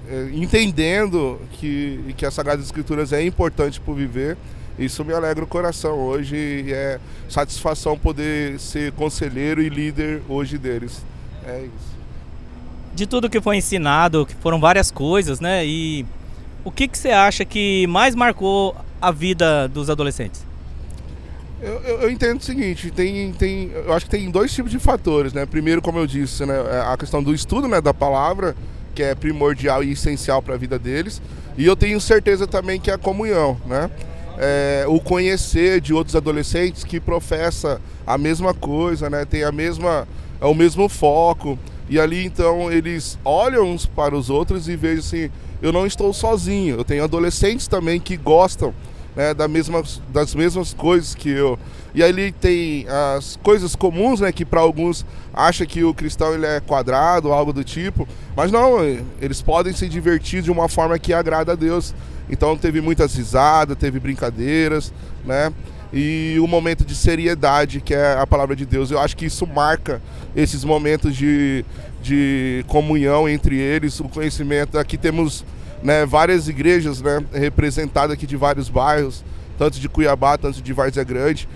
é, 0.09 0.31
entendendo 0.33 1.41
que, 1.53 2.15
que 2.17 2.25
as 2.25 2.35
Sagradas 2.35 2.65
Escrituras 2.65 3.13
é 3.13 3.25
importante 3.25 3.81
para 3.81 3.95
viver. 3.95 4.37
Isso 4.79 5.05
me 5.05 5.13
alegra 5.13 5.45
o 5.45 5.47
coração 5.47 5.99
hoje 5.99 6.37
e 6.37 6.73
é 6.73 6.99
satisfação 7.29 7.99
poder 7.99 8.59
ser 8.59 8.93
conselheiro 8.93 9.61
e 9.61 9.69
líder 9.69 10.23
hoje 10.29 10.57
deles. 10.57 11.05
É 11.47 11.65
isso 11.65 12.01
de 13.01 13.07
tudo 13.07 13.31
que 13.31 13.41
foi 13.41 13.57
ensinado, 13.57 14.27
que 14.27 14.35
foram 14.35 14.61
várias 14.61 14.91
coisas, 14.91 15.41
né? 15.41 15.65
E 15.67 16.05
o 16.65 16.71
que, 16.71 16.89
que 16.89 16.99
você 16.99 17.11
acha 17.11 17.45
que 17.45 17.87
mais 17.87 18.15
marcou 18.15 18.77
a 19.01 19.11
vida 19.11 19.69
dos 19.69 19.89
adolescentes? 19.89 20.45
Eu, 21.63 21.75
eu, 21.83 22.01
eu, 22.03 22.11
entendo 22.11 22.41
o 22.41 22.43
seguinte, 22.43 22.91
tem, 22.91 23.33
tem, 23.33 23.71
eu 23.75 23.93
acho 23.93 24.07
que 24.07 24.11
tem 24.11 24.31
dois 24.31 24.53
tipos 24.53 24.71
de 24.71 24.79
fatores, 24.79 25.35
né? 25.35 25.45
Primeiro, 25.45 25.83
como 25.83 25.99
eu 25.99 26.07
disse, 26.07 26.47
né, 26.47 26.55
é 26.55 26.93
a 26.93 26.97
questão 26.97 27.23
do 27.23 27.35
estudo 27.35 27.69
né, 27.69 27.83
da 27.83 27.93
palavra, 27.93 28.57
que 28.95 29.03
é 29.03 29.15
primordial 29.15 29.85
e 29.85 29.93
essencial 29.93 30.41
para 30.41 30.55
a 30.55 30.57
vida 30.57 30.79
deles. 30.79 31.21
E 31.59 31.67
eu 31.67 31.77
tenho 31.77 32.01
certeza 32.01 32.47
também 32.47 32.81
que 32.81 32.91
é 32.91 32.95
a 32.95 32.99
comunhão, 32.99 33.59
né? 33.67 33.91
É, 34.39 34.85
o 34.89 34.99
conhecer 34.99 35.83
de 35.83 35.93
outros 35.93 36.17
adolescentes 36.17 36.83
que 36.83 36.99
professa 36.99 37.79
a 38.07 38.17
mesma 38.17 38.55
coisa, 38.55 39.11
né? 39.11 39.27
Tem 39.27 39.45
a 39.45 39.53
mesma, 39.53 40.09
é 40.41 40.47
o 40.47 40.55
mesmo 40.55 40.89
foco. 40.89 41.59
E 41.91 42.01
ali 42.01 42.25
então 42.25 42.73
eles 42.73 43.19
olham 43.23 43.65
uns 43.65 43.85
para 43.85 44.17
os 44.17 44.31
outros 44.31 44.67
e 44.69 44.77
vejam 44.77 45.01
assim, 45.01 45.31
eu 45.61 45.73
não 45.73 45.87
estou 45.87 46.13
sozinho, 46.15 46.77
eu 46.77 46.85
tenho 46.85 47.05
adolescentes 47.05 47.69
também 47.69 48.01
que 48.01 48.17
gostam 48.17 48.73
né, 49.15 49.35
da 49.35 49.49
mesma, 49.49 49.83
das 50.09 50.35
mesmas 50.35 50.75
coisas 50.75 51.15
que 51.15 51.31
eu. 51.31 51.59
E 51.95 52.03
ali 52.03 52.31
tem 52.33 52.87
as 53.17 53.37
coisas 53.43 53.75
comuns, 53.75 54.21
né, 54.21 54.31
que 54.31 54.45
para 54.45 54.61
alguns 54.61 55.05
acha 55.35 55.67
que 55.67 55.83
o 55.83 55.93
cristão 55.93 56.35
ele 56.35 56.47
é 56.47 56.61
quadrado, 56.61 57.33
algo 57.33 57.53
do 57.53 57.65
tipo, 57.65 58.07
mas 58.37 58.53
não, 58.53 58.79
eles 59.21 59.43
podem 59.43 59.73
se 59.73 59.89
divertir 59.89 60.43
de 60.43 60.51
uma 60.51 60.69
forma 60.69 60.99
que 60.99 61.13
agrada 61.13 61.53
a 61.53 61.57
Deus. 61.57 61.95
Então 62.29 62.57
teve 62.57 62.81
muitas 62.81 63.15
risadas, 63.15 63.77
teve 63.77 63.99
brincadeiras, 63.99 64.93
né? 65.25 65.53
e 65.93 66.37
o 66.41 66.47
momento 66.47 66.85
de 66.85 66.95
seriedade 66.95 67.81
que 67.81 67.95
é 67.95 68.15
a 68.15 68.27
palavra 68.27 68.55
de 68.55 68.65
Deus. 68.65 68.91
Eu 68.91 69.01
acho 69.01 69.17
que 69.17 69.27
isso 69.27 69.47
marca 69.47 70.01
esses 70.35 70.65
momentos 70.65 71.17
de, 71.17 71.65
de 72.01 72.65
comunhão 72.69 73.29
entre 73.29 73.59
eles, 73.59 73.99
o 74.01 74.09
conhecimento. 74.09 74.79
Aqui 74.79 74.97
temos 74.97 75.45
né, 75.83 76.05
várias 76.07 76.49
igrejas 76.49 77.01
né, 77.01 77.25
representadas 77.33 78.13
aqui 78.13 78.27
de 78.27 78.37
vários 78.37 78.69
bairros, 78.69 79.25
tanto 79.59 79.79
de 79.79 79.89
Cuiabá, 79.89 80.37
tanto 80.37 80.63
de 80.63 80.73
Várzea 80.73 81.05
Grande. 81.05 81.49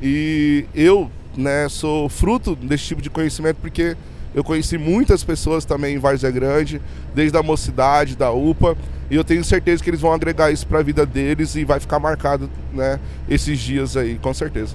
E 0.00 0.64
eu 0.74 1.10
né, 1.36 1.68
sou 1.68 2.08
fruto 2.08 2.54
desse 2.54 2.84
tipo 2.84 3.02
de 3.02 3.10
conhecimento 3.10 3.56
porque 3.60 3.96
eu 4.34 4.42
conheci 4.42 4.78
muitas 4.78 5.22
pessoas 5.22 5.64
também 5.64 5.94
em 5.94 5.98
Várzea 5.98 6.30
Grande, 6.30 6.80
desde 7.14 7.36
a 7.36 7.42
mocidade, 7.42 8.16
da 8.16 8.32
UPA, 8.32 8.76
e 9.10 9.14
eu 9.14 9.22
tenho 9.22 9.44
certeza 9.44 9.84
que 9.84 9.90
eles 9.90 10.00
vão 10.00 10.12
agregar 10.12 10.50
isso 10.50 10.66
para 10.66 10.78
a 10.78 10.82
vida 10.82 11.04
deles 11.04 11.54
e 11.54 11.64
vai 11.64 11.78
ficar 11.78 11.98
marcado 11.98 12.48
né, 12.72 12.98
esses 13.28 13.58
dias 13.58 13.96
aí, 13.96 14.18
com 14.20 14.32
certeza. 14.32 14.74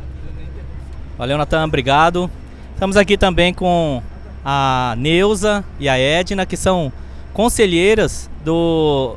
Valeu, 1.18 1.38
Natan, 1.38 1.66
obrigado. 1.66 2.30
Estamos 2.74 2.96
aqui 2.96 3.18
também 3.18 3.52
com 3.52 4.04
a 4.46 4.94
Neuza 5.00 5.66
e 5.80 5.90
a 5.90 5.98
Edna, 5.98 6.46
que 6.46 6.56
são 6.56 6.94
conselheiras 7.38 8.28
do 8.44 9.16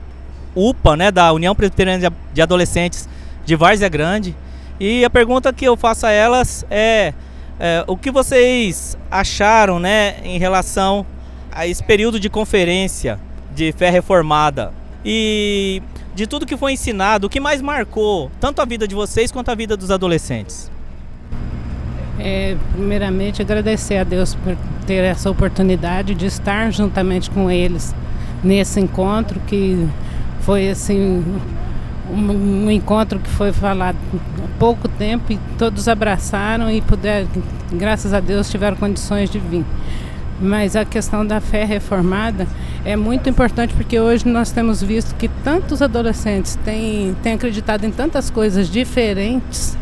UPA, 0.55 0.95
né, 0.95 1.11
da 1.11 1.33
União 1.33 1.55
Presbiteriana 1.55 2.12
de 2.35 2.43
Adolescentes 2.43 3.09
de 3.47 3.57
Várzea 3.57 3.89
Grande. 3.89 4.37
E 4.79 5.03
a 5.07 5.09
pergunta 5.09 5.50
que 5.55 5.65
eu 5.65 5.75
faço 5.75 6.05
a 6.05 6.11
elas 6.11 6.67
é 6.71 7.15
é, 7.59 7.83
o 7.87 7.97
que 7.97 8.11
vocês 8.11 8.97
acharam 9.11 9.79
né, 9.81 10.17
em 10.23 10.39
relação 10.39 11.07
a 11.50 11.67
esse 11.67 11.83
período 11.83 12.21
de 12.21 12.29
conferência 12.29 13.19
de 13.55 13.73
fé 13.73 13.89
reformada? 13.89 14.71
E 15.03 15.83
de 16.15 16.27
tudo 16.27 16.45
que 16.45 16.59
foi 16.59 16.73
ensinado, 16.73 17.27
o 17.27 17.31
que 17.31 17.41
mais 17.41 17.62
marcou 17.62 18.31
tanto 18.39 18.61
a 18.61 18.67
vida 18.67 18.87
de 18.87 18.95
vocês 18.95 19.33
quanto 19.33 19.50
a 19.50 19.55
vida 19.55 19.79
dos 19.79 19.91
adolescentes? 19.91 20.71
É, 22.19 22.55
primeiramente, 22.73 23.41
agradecer 23.41 23.97
a 23.97 24.05
Deus 24.05 24.35
por 24.35 24.55
ter 24.87 25.05
essa 25.05 25.31
oportunidade 25.31 26.15
de 26.15 26.27
estar 26.27 26.71
juntamente 26.71 27.31
com 27.31 27.50
eles 27.50 27.95
nesse 28.42 28.80
encontro 28.80 29.40
que 29.47 29.88
foi 30.40 30.70
assim 30.70 31.25
um, 32.11 32.64
um, 32.66 32.70
encontro 32.70 33.18
que 33.18 33.28
foi 33.28 33.52
falado 33.52 33.97
há 34.38 34.59
pouco 34.59 34.88
tempo 34.88 35.32
e 35.32 35.38
todos 35.59 35.88
abraçaram 35.88 36.70
e 36.70 36.80
puderam, 36.80 37.28
graças 37.73 38.12
a 38.12 38.20
Deus, 38.20 38.50
tiveram 38.50 38.76
condições 38.76 39.30
de 39.30 39.38
vir. 39.38 39.64
Mas 40.40 40.75
a 40.75 40.85
questão 40.85 41.25
da 41.25 41.40
fé 41.40 41.64
reformada 41.64 42.47
é 42.85 42.97
muito 42.97 43.28
importante 43.28 43.75
porque 43.75 44.00
hoje 44.00 44.26
nós 44.26 44.50
temos 44.50 44.82
visto 44.82 45.14
que 45.16 45.28
tantos 45.44 45.82
adolescentes 45.82 46.59
têm, 46.64 47.14
têm 47.23 47.35
acreditado 47.35 47.85
em 47.85 47.90
tantas 47.90 48.30
coisas 48.30 48.68
diferentes 48.68 49.76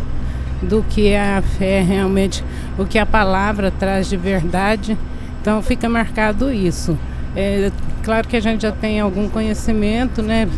do 0.60 0.82
que 0.82 1.08
é 1.08 1.36
a 1.36 1.42
fé 1.42 1.80
realmente, 1.80 2.44
o 2.76 2.84
que 2.84 2.98
a 2.98 3.06
palavra 3.06 3.70
traz 3.70 4.08
de 4.08 4.16
verdade. 4.16 4.98
Então 5.40 5.62
fica 5.62 5.88
marcado 5.88 6.52
isso. 6.52 6.98
É, 7.36 7.70
claro 8.08 8.26
que 8.26 8.38
a 8.38 8.40
gente 8.40 8.62
já 8.62 8.72
tem 8.72 9.00
algum 9.00 9.28
conhecimento, 9.28 10.22
né? 10.22 10.48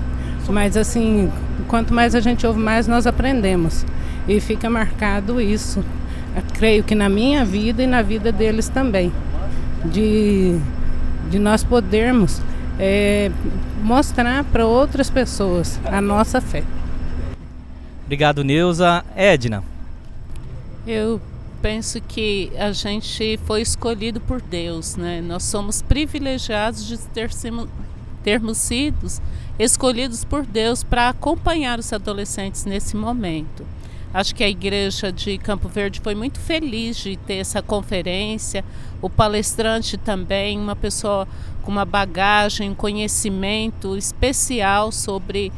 Mas 0.48 0.76
assim, 0.76 1.32
quanto 1.66 1.92
mais 1.92 2.14
a 2.14 2.20
gente 2.20 2.46
ouve, 2.46 2.60
mais 2.60 2.86
nós 2.86 3.08
aprendemos. 3.08 3.84
E 4.28 4.38
fica 4.38 4.70
marcado 4.70 5.40
isso. 5.40 5.84
Eu 6.36 6.42
creio 6.54 6.84
que 6.84 6.94
na 6.94 7.08
minha 7.08 7.44
vida 7.44 7.82
e 7.82 7.88
na 7.88 8.02
vida 8.02 8.30
deles 8.30 8.68
também. 8.68 9.12
De, 9.84 10.60
de 11.28 11.40
nós 11.40 11.64
podermos 11.64 12.40
é, 12.78 13.32
mostrar 13.82 14.44
para 14.44 14.64
outras 14.64 15.10
pessoas 15.10 15.80
a 15.84 16.00
nossa 16.00 16.40
fé. 16.40 16.62
Obrigado, 18.04 18.44
Neuza. 18.44 19.04
Edna. 19.16 19.64
Eu 20.86 21.20
penso 21.62 22.00
que 22.00 22.50
a 22.58 22.72
gente 22.72 23.38
foi 23.44 23.62
escolhido 23.62 24.20
por 24.20 24.40
Deus, 24.40 24.96
né? 24.96 25.20
Nós 25.20 25.44
somos 25.44 25.82
privilegiados 25.82 26.86
de 26.86 26.98
ter, 26.98 27.30
termos 28.22 28.58
sido 28.58 29.06
escolhidos 29.58 30.24
por 30.24 30.44
Deus 30.44 30.82
para 30.82 31.08
acompanhar 31.08 31.78
os 31.78 31.92
adolescentes 31.92 32.64
nesse 32.64 32.96
momento. 32.96 33.66
Acho 34.12 34.34
que 34.34 34.42
a 34.42 34.48
igreja 34.48 35.12
de 35.12 35.38
Campo 35.38 35.68
Verde 35.68 36.00
foi 36.00 36.16
muito 36.16 36.40
feliz 36.40 36.96
de 36.96 37.16
ter 37.16 37.36
essa 37.36 37.62
conferência. 37.62 38.64
O 39.00 39.08
palestrante 39.08 39.96
também, 39.96 40.58
uma 40.58 40.74
pessoa 40.74 41.28
com 41.62 41.70
uma 41.70 41.84
bagagem, 41.84 42.70
um 42.70 42.74
conhecimento 42.74 43.96
especial 43.96 44.90
sobre 44.90 45.52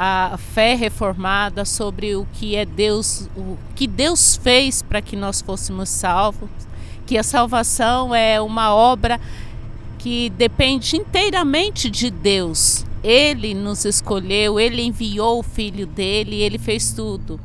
a 0.00 0.38
fé 0.38 0.76
reformada, 0.76 1.64
sobre 1.64 2.14
o 2.14 2.24
que 2.32 2.54
é 2.54 2.64
Deus, 2.64 3.28
o 3.36 3.58
que 3.74 3.88
Deus 3.88 4.36
fez 4.36 4.80
para 4.80 5.02
que 5.02 5.16
nós 5.16 5.40
fôssemos 5.42 5.88
salvos, 5.88 6.48
que 7.04 7.18
a 7.18 7.24
salvação 7.24 8.14
é 8.14 8.40
uma 8.40 8.72
obra 8.72 9.20
que 9.98 10.30
depende 10.30 10.96
inteiramente 10.96 11.90
de 11.90 12.12
Deus. 12.12 12.86
Ele 13.02 13.54
nos 13.54 13.84
escolheu, 13.84 14.60
ele 14.60 14.82
enviou 14.82 15.40
o 15.40 15.42
filho 15.42 15.84
dele, 15.84 16.42
ele 16.42 16.58
fez 16.58 16.92
tudo. 16.92 17.40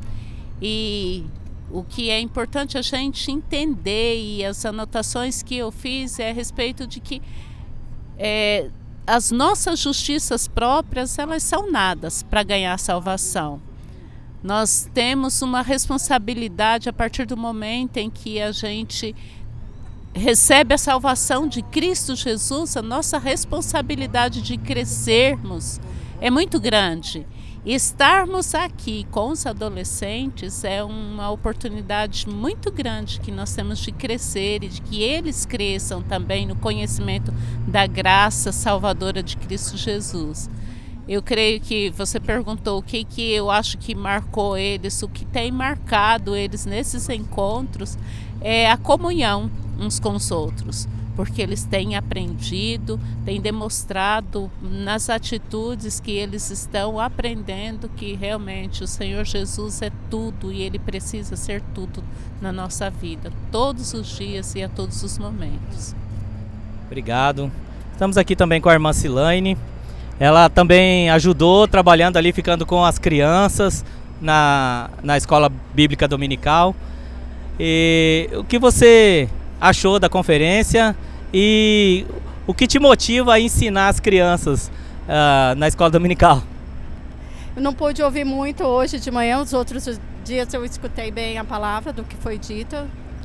E 0.62 1.25
o 1.72 1.83
que 1.83 2.12
é 2.12 2.19
importante 2.19 2.77
a 2.77 2.83
gente 2.83 3.31
entender 3.31 4.15
e 4.15 4.45
as 4.45 4.63
anotações 4.63 5.41
que 5.41 5.55
eu 5.55 5.72
fiz 5.72 6.19
é 6.19 6.29
a 6.29 6.33
respeito 6.33 6.86
de 6.86 7.00
que 7.00 7.19
é, 8.15 8.69
as 9.05 9.31
nossas 9.31 9.79
justiças 9.79 10.48
próprias 10.48 11.17
elas 11.19 11.43
são 11.43 11.69
nadas 11.69 12.24
para 12.24 12.43
ganhar 12.43 12.77
salvação. 12.79 13.62
Nós 14.41 14.89
temos 14.93 15.41
uma 15.41 15.62
responsabilidade 15.62 16.89
a 16.89 16.93
partir 16.93 17.25
do 17.25 17.38
momento 17.38 17.98
em 17.98 18.10
que 18.10 18.41
a 18.41 18.51
gente 18.51 19.15
recebe 20.13 20.74
a 20.74 20.77
salvação 20.77 21.48
de 21.48 21.62
Cristo 21.63 22.15
Jesus, 22.15 22.77
a 22.77 22.81
nossa 22.81 23.17
responsabilidade 23.17 24.41
de 24.41 24.57
crescermos 24.57 25.79
é 26.22 26.29
muito 26.29 26.60
grande. 26.60 27.25
Estarmos 27.65 28.53
aqui 28.53 29.08
com 29.10 29.29
os 29.29 29.46
adolescentes 29.46 30.65
é 30.65 30.84
uma 30.84 31.32
oportunidade 31.32 32.27
muito 32.27 32.70
grande 32.70 33.22
que 33.22 33.32
nós 33.32 33.55
temos 33.55 33.79
de 33.79 33.89
crescer 33.89 34.65
e 34.65 34.67
de 34.67 34.82
que 34.82 35.01
eles 35.01 35.46
cresçam 35.46 36.01
também 36.01 36.46
no 36.46 36.58
conhecimento 36.58 37.34
da 37.65 37.88
graça 37.88 38.51
salvadora 38.51 39.24
de 39.24 39.38
Cristo 39.38 39.77
Jesus. 39.77 40.50
Eu 41.08 41.24
creio 41.24 41.62
que 41.62 41.89
você 41.91 42.20
perguntou 42.20 42.79
o 42.79 42.84
que, 42.84 43.05
que 43.05 43.32
eu 43.32 43.50
acho 43.50 43.77
que 43.77 43.96
marcou 43.96 44.58
eles, 44.58 45.01
o 45.01 45.08
que 45.08 45.24
tem 45.24 45.50
marcado 45.50 46.36
eles 46.36 46.65
nesses 46.65 47.08
encontros 47.08 47.98
é 48.41 48.70
a 48.70 48.75
comunhão 48.75 49.50
uns 49.79 50.01
com 50.01 50.13
os 50.13 50.32
outros 50.32 50.86
porque 51.15 51.41
eles 51.41 51.63
têm 51.63 51.96
aprendido, 51.96 53.00
têm 53.24 53.39
demonstrado 53.39 54.50
nas 54.62 55.10
atitudes 55.10 56.00
que 56.00 56.12
eles 56.12 56.50
estão 56.50 57.00
aprendendo 57.00 57.89
que 57.89 58.15
realmente 58.15 58.84
o 58.84 58.88
Senhor 58.88 59.24
Jesus 59.25 59.82
é 59.82 59.91
tudo 60.10 60.51
e 60.51 60.62
ele 60.62 60.79
precisa 60.79 61.36
ser 61.36 61.62
tudo 61.74 62.03
na 62.41 62.51
nossa 62.51 62.89
vida, 62.89 63.32
todos 63.51 63.93
os 63.93 64.08
dias 64.17 64.55
e 64.55 64.63
a 64.63 64.70
todos 64.70 65.03
os 65.03 65.17
momentos. 65.17 65.95
Obrigado. 66.88 67.52
Estamos 67.91 68.17
aqui 68.17 68.36
também 68.36 68.60
com 68.60 68.69
a 68.69 68.73
irmã 68.73 68.91
Silane. 68.91 69.58
Ela 70.19 70.49
também 70.49 71.10
ajudou 71.10 71.67
trabalhando 71.67 72.17
ali, 72.17 72.32
ficando 72.32 72.65
com 72.65 72.84
as 72.84 72.97
crianças 72.97 73.86
na, 74.21 74.89
na 75.04 75.17
escola 75.17 75.52
bíblica 75.73 76.08
dominical. 76.08 76.76
E 77.60 78.30
o 78.34 78.43
que 78.43 78.58
você 78.58 79.30
achou 79.63 79.97
da 79.97 80.10
conferência 80.10 80.93
e 81.34 82.06
o 82.45 82.54
que 82.54 82.67
te 82.67 82.78
motiva 82.80 83.36
a 83.36 83.39
ensinar 83.39 83.88
as 83.88 83.97
crianças 83.97 84.67
uh, 84.67 85.56
na 85.56 85.69
escola 85.69 85.89
dominical? 85.89 86.43
Eu 87.56 87.62
não 87.62 87.73
pude 87.73 88.04
ouvir 88.04 88.26
muito 88.26 88.65
hoje 88.65 88.99
de 88.99 89.10
manhã, 89.10 89.39
os 89.39 89.54
outros 89.54 89.97
dias 90.26 90.54
eu 90.54 90.65
escutei 90.65 91.12
bem 91.12 91.38
a 91.38 91.45
palavra 91.45 91.93
do 91.93 92.04
que 92.04 92.17
foi 92.17 92.38
dito, 92.38 92.76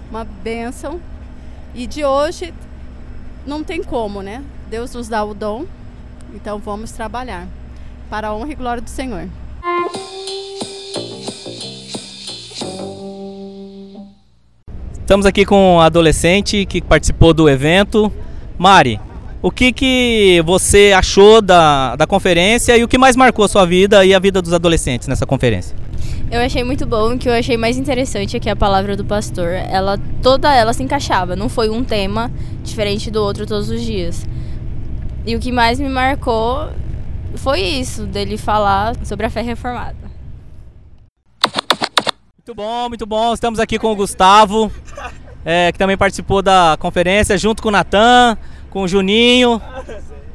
uma 0.08 0.24
bênção. 0.24 1.00
E 1.74 1.88
de 1.88 2.04
hoje 2.04 2.54
não 3.44 3.64
tem 3.64 3.82
como, 3.82 4.22
né? 4.22 4.44
Deus 4.70 4.94
nos 4.94 5.08
dá 5.08 5.24
o 5.24 5.34
dom, 5.34 5.66
então 6.32 6.60
vamos 6.60 6.92
trabalhar 6.92 7.48
para 8.08 8.28
a 8.28 8.34
honra 8.34 8.52
e 8.52 8.54
glória 8.54 8.80
do 8.80 8.90
Senhor. 8.90 9.28
Estamos 15.08 15.24
aqui 15.24 15.46
com 15.46 15.76
um 15.76 15.80
adolescente 15.80 16.66
que 16.66 16.82
participou 16.82 17.32
do 17.32 17.48
evento. 17.48 18.12
Mari, 18.58 19.00
o 19.40 19.50
que, 19.50 19.72
que 19.72 20.42
você 20.44 20.92
achou 20.94 21.40
da, 21.40 21.96
da 21.96 22.06
conferência 22.06 22.76
e 22.76 22.84
o 22.84 22.88
que 22.88 22.98
mais 22.98 23.16
marcou 23.16 23.42
a 23.42 23.48
sua 23.48 23.64
vida 23.64 24.04
e 24.04 24.12
a 24.12 24.18
vida 24.18 24.42
dos 24.42 24.52
adolescentes 24.52 25.08
nessa 25.08 25.24
conferência? 25.24 25.74
Eu 26.30 26.42
achei 26.42 26.62
muito 26.62 26.84
bom, 26.84 27.16
que 27.16 27.26
eu 27.26 27.32
achei 27.32 27.56
mais 27.56 27.78
interessante 27.78 28.36
é 28.36 28.38
que 28.38 28.50
a 28.50 28.54
palavra 28.54 28.98
do 28.98 29.02
pastor, 29.02 29.48
ela 29.48 29.98
toda 30.22 30.54
ela 30.54 30.74
se 30.74 30.82
encaixava, 30.82 31.34
não 31.34 31.48
foi 31.48 31.70
um 31.70 31.82
tema 31.82 32.30
diferente 32.62 33.10
do 33.10 33.22
outro 33.22 33.46
todos 33.46 33.70
os 33.70 33.80
dias. 33.80 34.26
E 35.26 35.34
o 35.34 35.40
que 35.40 35.50
mais 35.50 35.80
me 35.80 35.88
marcou 35.88 36.68
foi 37.34 37.62
isso, 37.62 38.04
dele 38.04 38.36
falar 38.36 38.94
sobre 39.06 39.24
a 39.24 39.30
fé 39.30 39.40
reformada. 39.40 40.07
Muito 42.48 42.56
bom, 42.56 42.88
muito 42.88 43.06
bom. 43.06 43.34
Estamos 43.34 43.60
aqui 43.60 43.78
com 43.78 43.92
o 43.92 43.94
Gustavo, 43.94 44.72
é, 45.44 45.70
que 45.70 45.78
também 45.78 45.98
participou 45.98 46.40
da 46.40 46.78
conferência, 46.80 47.36
junto 47.36 47.62
com 47.62 47.68
o 47.68 47.72
Natan, 47.72 48.38
com 48.70 48.84
o 48.84 48.88
Juninho, 48.88 49.60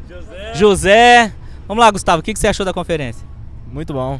José. 0.08 0.54
José. 0.54 1.34
Vamos 1.67 1.84
lá, 1.84 1.89
Gustavo, 1.89 2.19
o 2.19 2.23
que 2.23 2.36
você 2.36 2.47
achou 2.47 2.63
da 2.63 2.71
conferência? 2.71 3.26
Muito 3.65 3.93
bom. 3.95 4.19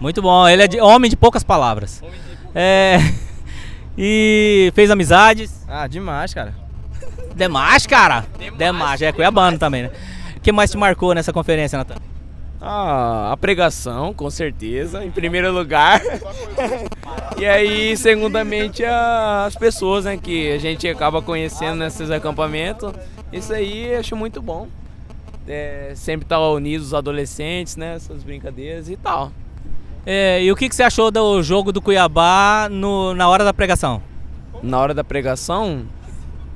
Muito 0.00 0.22
bom. 0.22 0.48
Ele 0.48 0.62
é 0.62 0.66
de, 0.66 0.80
homem 0.80 1.10
de 1.10 1.18
poucas 1.18 1.44
palavras. 1.44 2.02
É, 2.54 2.96
e 3.98 4.72
fez 4.74 4.90
amizades. 4.90 5.66
Ah, 5.68 5.86
demais, 5.86 6.32
cara. 6.32 6.54
Demais, 7.36 7.86
cara. 7.86 8.24
Demais, 8.38 8.56
demais. 8.56 9.02
é 9.02 9.12
Cuiabano 9.12 9.58
também, 9.58 9.82
né? 9.82 9.90
O 10.34 10.40
que 10.40 10.50
mais 10.50 10.70
te 10.70 10.78
marcou 10.78 11.12
nessa 11.12 11.30
conferência, 11.30 11.76
Natan? 11.76 11.96
Ah, 12.60 13.30
a 13.32 13.36
pregação, 13.36 14.12
com 14.12 14.28
certeza, 14.30 15.04
em 15.04 15.10
primeiro 15.10 15.52
lugar. 15.52 16.02
e 17.38 17.46
aí, 17.46 17.96
segundamente, 17.96 18.84
as 18.84 19.54
pessoas 19.54 20.04
né, 20.04 20.16
que 20.16 20.50
a 20.50 20.58
gente 20.58 20.88
acaba 20.88 21.22
conhecendo 21.22 21.76
nesses 21.76 22.10
acampamentos. 22.10 22.92
Isso 23.32 23.52
aí 23.52 23.94
acho 23.94 24.16
muito 24.16 24.42
bom. 24.42 24.66
É, 25.46 25.92
sempre 25.94 26.24
estar 26.24 26.36
tá 26.36 26.48
unidos 26.50 26.88
os 26.88 26.94
adolescentes, 26.94 27.76
né? 27.76 27.94
Essas 27.94 28.22
brincadeiras 28.22 28.90
e 28.90 28.96
tal. 28.96 29.30
É, 30.04 30.42
e 30.42 30.50
o 30.50 30.56
que, 30.56 30.68
que 30.68 30.74
você 30.74 30.82
achou 30.82 31.10
do 31.10 31.42
jogo 31.42 31.70
do 31.72 31.80
Cuiabá 31.80 32.68
no, 32.70 33.14
na 33.14 33.28
hora 33.28 33.44
da 33.44 33.54
pregação? 33.54 34.02
Na 34.62 34.78
hora 34.80 34.92
da 34.92 35.04
pregação, 35.04 35.84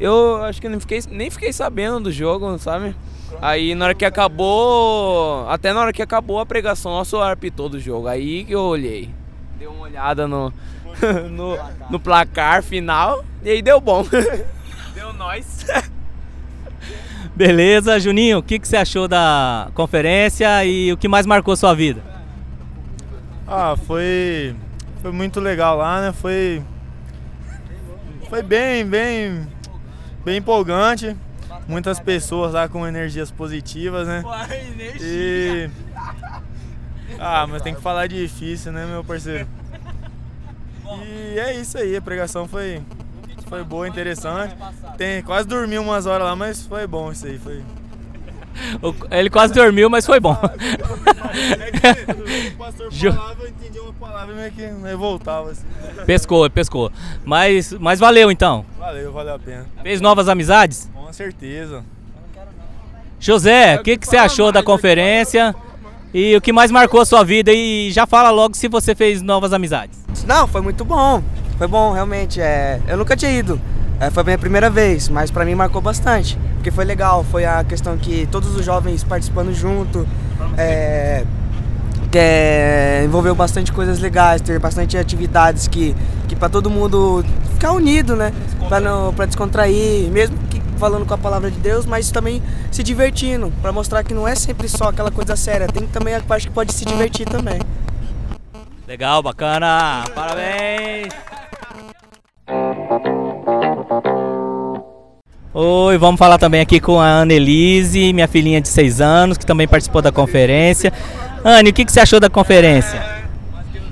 eu 0.01 0.43
acho 0.43 0.61
que 0.61 0.69
nem 0.69 0.81
fiquei, 0.81 1.01
nem 1.11 1.31
fiquei 1.31 1.53
sabendo 1.53 2.01
do 2.01 2.13
jogo, 2.13 2.59
sabe? 2.59 2.95
Aí 3.41 3.75
na 3.75 3.87
hora 3.87 3.95
que 3.95 4.05
acabou, 4.05 5.49
até 5.49 5.73
na 5.73 5.81
hora 5.81 5.93
que 5.93 6.03
acabou 6.03 6.39
a 6.39 6.47
pregação, 6.47 6.93
nosso 6.93 7.19
apitou 7.19 7.69
do 7.69 7.81
jogo. 7.81 8.09
Aí 8.09 8.45
que 8.45 8.53
eu 8.53 8.61
olhei. 8.61 9.11
Dei 9.59 9.67
uma 9.67 9.83
olhada 9.83 10.29
no, 10.29 10.53
no, 11.31 11.59
no 11.91 12.01
placar 12.01 12.63
final 12.63 13.25
e 13.43 13.51
aí 13.51 13.63
deu 13.63 13.81
bom. 13.81 14.05
deu 14.95 15.13
nós. 15.15 15.67
Beleza, 17.35 17.99
Juninho, 17.99 18.39
o 18.39 18.43
que, 18.43 18.59
que 18.59 18.69
você 18.69 18.77
achou 18.77 19.09
da 19.09 19.71
conferência 19.75 20.65
e 20.65 20.93
o 20.93 20.97
que 20.97 21.09
mais 21.09 21.25
marcou 21.25 21.57
sua 21.57 21.75
vida? 21.75 22.03
Ah, 23.47 23.75
foi, 23.87 24.55
foi 25.01 25.13
muito 25.13 25.41
legal 25.41 25.79
lá, 25.79 26.01
né? 26.01 26.13
Foi, 26.13 26.63
foi 28.29 28.43
bem, 28.43 28.85
bem, 28.85 29.47
bem 30.25 30.37
empolgante 30.37 31.17
muitas 31.69 31.99
pessoas 32.01 32.53
lá 32.55 32.69
com 32.69 32.87
energias 32.87 33.31
positivas, 33.31 34.07
né? 34.07 34.23
E... 35.01 35.71
Ah, 37.19 37.47
mas 37.47 37.63
tem 37.63 37.75
que 37.75 37.81
falar 37.81 38.07
difícil, 38.09 38.73
né, 38.73 38.87
meu 38.87 39.05
parceiro? 39.05 39.47
E 41.05 41.39
é 41.39 41.55
isso 41.55 41.79
aí, 41.79 41.97
a 41.97 42.03
pregação 42.03 42.47
foi, 42.47 42.83
foi 43.49 43.65
boa, 43.65 43.89
interessante. 43.89 44.55
Tem, 44.97 45.23
quase 45.23 45.47
dormi 45.49 45.79
umas 45.79 46.07
horas 46.07 46.27
lá, 46.27 46.37
mas 46.37 46.67
foi 46.67 46.87
bom 46.87 47.11
isso 47.13 47.27
aí. 47.27 47.39
Foi... 47.39 47.63
Ele 49.11 49.31
quase 49.31 49.55
dormiu, 49.55 49.89
mas 49.89 50.05
foi 50.05 50.21
bom. 50.21 50.37
Que 50.37 50.47
o 52.53 52.57
pastor 52.57 52.89
Ju- 52.93 53.13
falava, 53.13 53.43
eu 53.43 53.49
entendia 53.49 53.83
uma 53.83 53.93
palavra 53.95 54.35
meio 54.35 54.53
que 54.53 54.67
voltava. 54.97 55.53
Pescou, 56.05 56.51
pescou. 56.51 56.93
Mas, 57.25 57.73
mas 57.73 57.99
valeu 57.99 58.31
então. 58.31 58.65
Valeu, 58.79 59.11
valeu 59.13 59.35
a 59.35 59.39
pena. 59.39 59.65
Fez 59.83 60.01
novas 60.03 60.29
amizades? 60.29 60.91
Com 61.13 61.17
certeza. 61.17 61.85
José, 63.21 63.77
o 63.77 63.83
que, 63.83 63.99
que 63.99 64.07
você 64.07 64.17
achou 64.17 64.51
da 64.51 64.63
conferência? 64.63 65.55
E 66.15 66.35
o 66.35 66.41
que 66.41 66.55
mais 66.55 66.71
marcou 66.71 67.03
a 67.03 67.05
sua 67.05 67.23
vida? 67.23 67.53
E 67.53 67.91
já 67.91 68.07
fala 68.07 68.31
logo 68.31 68.57
se 68.57 68.67
você 68.67 68.95
fez 68.95 69.21
novas 69.21 69.53
amizades. 69.53 70.03
Não, 70.27 70.49
foi 70.49 70.63
muito 70.63 70.87
bom. 70.87 71.23
Foi 71.59 71.67
bom, 71.67 71.93
realmente. 71.93 72.41
É, 72.41 72.81
eu 72.89 72.97
nunca 72.97 73.15
tinha 73.15 73.31
ido. 73.31 73.61
É, 74.01 74.11
foi 74.11 74.23
a 74.23 74.25
minha 74.25 74.39
primeira 74.39 74.71
vez, 74.71 75.11
mas 75.11 75.31
pra 75.31 75.45
mim 75.45 75.55
marcou 75.55 75.83
bastante. 75.83 76.39
Porque 76.55 76.71
foi 76.71 76.87
legal. 76.87 77.23
Foi 77.31 77.45
a 77.45 77.63
questão 77.63 77.99
que 77.99 78.27
todos 78.33 78.57
os 78.57 78.65
jovens 78.65 79.05
participando 79.05 79.53
junto. 79.53 80.09
É, 80.57 81.27
que, 82.11 82.19
é, 82.19 83.03
envolveu 83.05 83.35
bastante 83.35 83.71
coisas 83.71 83.99
legais, 83.99 84.41
ter 84.41 84.59
bastante 84.59 84.97
atividades 84.97 85.69
que, 85.69 85.95
que 86.27 86.35
para 86.35 86.49
todo 86.49 86.71
mundo 86.71 87.23
ficar 87.53 87.73
unido, 87.73 88.17
né? 88.17 88.33
Pra 89.15 89.27
descontrair, 89.27 90.11
mesmo 90.11 90.39
falando 90.83 91.07
com 91.07 91.15
a 91.15 91.19
palavra 91.19 91.49
de 91.49 91.61
Deus, 91.61 91.87
mas 91.87 92.11
também 92.11 92.43
se 92.73 92.83
divertindo, 92.83 93.53
pra 93.63 93.71
mostrar 93.71 94.03
que 94.03 94.13
não 94.13 94.27
é 94.27 94.35
sempre 94.35 94.69
só 94.69 94.89
aquela 94.89 95.13
coisa 95.13 95.37
séria, 95.37 95.69
tem 95.69 95.87
também 95.87 96.13
a 96.13 96.21
parte 96.21 96.49
que 96.49 96.53
pode 96.53 96.73
se 96.73 96.85
divertir 96.85 97.25
também. 97.25 97.61
Legal, 98.85 99.23
bacana. 99.23 100.03
Parabéns. 100.13 101.15
Oi, 105.55 105.97
vamos 105.99 106.19
falar 106.19 106.37
também 106.37 106.61
aqui 106.61 106.81
com 106.81 107.01
a 107.01 107.21
Annelise, 107.21 108.13
minha 108.13 108.27
filhinha 108.27 108.61
de 108.61 108.69
6 108.69 109.01
anos, 109.01 109.39
que 109.39 109.47
também 109.47 109.69
participou 109.69 110.03
da 110.03 110.11
conferência. 110.11 110.93
Anne, 111.45 111.71
o 111.71 111.73
que, 111.73 111.85
que 111.85 111.93
você 111.93 112.01
achou 112.01 112.19
da 112.19 112.29
conferência? 112.29 113.01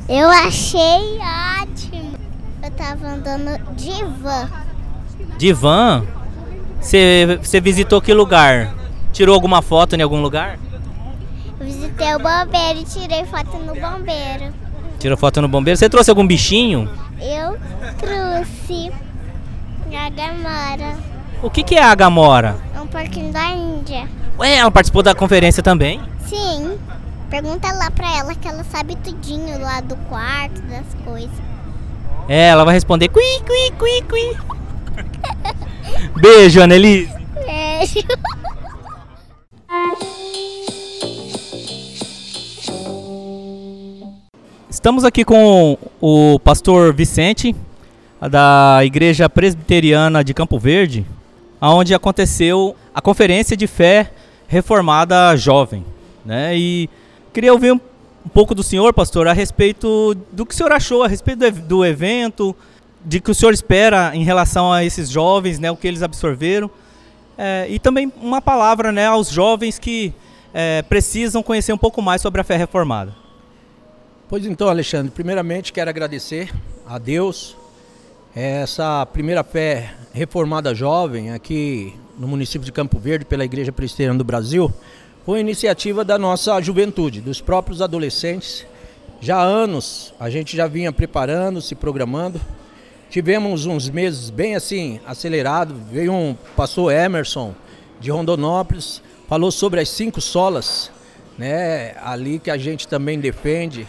Eu 0.08 0.28
achei 0.28 1.20
ótimo. 1.62 2.14
Eu 2.64 2.70
tava 2.72 3.06
andando 3.06 3.76
de 3.76 4.04
van. 4.20 4.50
De 5.38 5.52
van? 5.52 6.04
Você, 6.80 7.60
visitou 7.62 8.00
que 8.00 8.12
lugar? 8.12 8.74
Tirou 9.12 9.34
alguma 9.34 9.60
foto 9.60 9.94
em 9.96 10.02
algum 10.02 10.20
lugar? 10.22 10.58
Eu 11.58 11.66
visitei 11.66 12.14
o 12.14 12.18
bombeiro 12.18 12.80
e 12.80 12.84
tirei 12.84 13.24
foto 13.26 13.58
no 13.58 13.74
bombeiro. 13.74 14.54
Tirou 14.98 15.16
foto 15.16 15.42
no 15.42 15.48
bombeiro? 15.48 15.78
Você 15.78 15.88
trouxe 15.88 16.10
algum 16.10 16.26
bichinho? 16.26 16.90
Eu 17.20 17.58
trouxe 17.98 18.90
a 19.94 20.08
Gamora, 20.08 20.96
O 21.42 21.50
que, 21.50 21.62
que 21.62 21.74
é 21.74 21.82
a 21.82 21.94
Gamora? 21.94 22.56
um 22.80 22.86
porquinho 22.86 23.32
da 23.32 23.50
Índia. 23.50 24.08
Ué, 24.38 24.56
ela 24.56 24.70
participou 24.70 25.02
da 25.02 25.14
conferência 25.14 25.62
também? 25.62 26.00
Sim, 26.26 26.78
pergunta 27.28 27.70
lá 27.72 27.90
pra 27.90 28.16
ela 28.16 28.34
que 28.34 28.48
ela 28.48 28.64
sabe 28.64 28.96
tudinho 28.96 29.60
lá 29.60 29.80
do 29.80 29.96
quarto, 30.08 30.62
das 30.62 30.86
coisas. 31.04 31.30
É, 32.28 32.48
ela 32.48 32.64
vai 32.64 32.74
responder 32.74 33.08
cui, 33.08 33.22
cui, 33.44 33.70
cui, 33.78 34.02
cui. 34.08 34.36
Beijo, 36.20 36.60
Annelise. 36.60 37.12
Beijo. 37.34 38.06
Estamos 44.68 45.04
aqui 45.04 45.24
com 45.24 45.76
o 46.00 46.38
pastor 46.38 46.94
Vicente, 46.94 47.54
da 48.28 48.80
Igreja 48.82 49.28
Presbiteriana 49.28 50.22
de 50.22 50.34
Campo 50.34 50.58
Verde, 50.58 51.06
onde 51.60 51.94
aconteceu 51.94 52.76
a 52.94 53.00
Conferência 53.00 53.56
de 53.56 53.66
Fé 53.66 54.10
Reformada 54.46 55.36
Jovem. 55.36 55.84
Né? 56.24 56.56
E 56.56 56.90
queria 57.32 57.52
ouvir 57.52 57.72
um, 57.72 57.80
pouco 58.32 58.54
do 58.54 58.62
senhor, 58.62 58.92
pastor, 58.92 59.26
a 59.28 59.32
respeito 59.32 60.14
do 60.32 60.44
que 60.44 60.54
o 60.54 60.56
senhor 60.56 60.72
achou 60.72 61.02
a 61.02 61.08
respeito 61.08 61.50
do 61.50 61.84
evento, 61.84 62.54
de 63.04 63.20
que 63.20 63.30
o 63.30 63.34
senhor 63.34 63.52
espera 63.52 64.14
em 64.14 64.24
relação 64.24 64.72
a 64.72 64.84
esses 64.84 65.08
jovens, 65.08 65.58
né, 65.58 65.70
o 65.70 65.76
que 65.76 65.88
eles 65.88 66.02
absorveram. 66.02 66.70
É, 67.36 67.66
e 67.70 67.78
também 67.78 68.12
uma 68.20 68.42
palavra 68.42 68.92
né, 68.92 69.06
aos 69.06 69.30
jovens 69.30 69.78
que 69.78 70.12
é, 70.52 70.82
precisam 70.82 71.42
conhecer 71.42 71.72
um 71.72 71.78
pouco 71.78 72.02
mais 72.02 72.20
sobre 72.20 72.40
a 72.40 72.44
fé 72.44 72.56
reformada. 72.56 73.14
Pois 74.28 74.44
então, 74.44 74.68
Alexandre, 74.68 75.10
primeiramente 75.10 75.72
quero 75.72 75.90
agradecer 75.90 76.52
a 76.86 76.98
Deus 76.98 77.56
essa 78.34 79.04
primeira 79.06 79.42
fé 79.42 79.94
reformada 80.12 80.74
jovem 80.74 81.32
aqui 81.32 81.94
no 82.18 82.28
município 82.28 82.64
de 82.64 82.70
Campo 82.70 82.98
Verde 82.98 83.24
pela 83.24 83.44
Igreja 83.44 83.72
Presbiteriana 83.72 84.18
do 84.18 84.24
Brasil. 84.24 84.72
Foi 85.24 85.40
iniciativa 85.40 86.04
da 86.04 86.18
nossa 86.18 86.60
juventude, 86.60 87.20
dos 87.20 87.40
próprios 87.40 87.80
adolescentes. 87.82 88.66
Já 89.20 89.38
há 89.38 89.42
anos 89.42 90.14
a 90.20 90.30
gente 90.30 90.56
já 90.56 90.66
vinha 90.66 90.92
preparando, 90.92 91.60
se 91.60 91.74
programando. 91.74 92.40
Tivemos 93.10 93.66
uns 93.66 93.90
meses 93.90 94.30
bem 94.30 94.54
assim 94.54 95.00
acelerados. 95.04 95.76
Veio 95.90 96.12
um 96.12 96.36
pastor 96.54 96.92
Emerson 96.92 97.56
de 97.98 98.08
Rondonópolis, 98.08 99.02
falou 99.28 99.50
sobre 99.50 99.80
as 99.80 99.88
cinco 99.88 100.20
solas, 100.20 100.92
né? 101.36 101.96
Ali 102.04 102.38
que 102.38 102.52
a 102.52 102.56
gente 102.56 102.86
também 102.86 103.18
defende. 103.18 103.84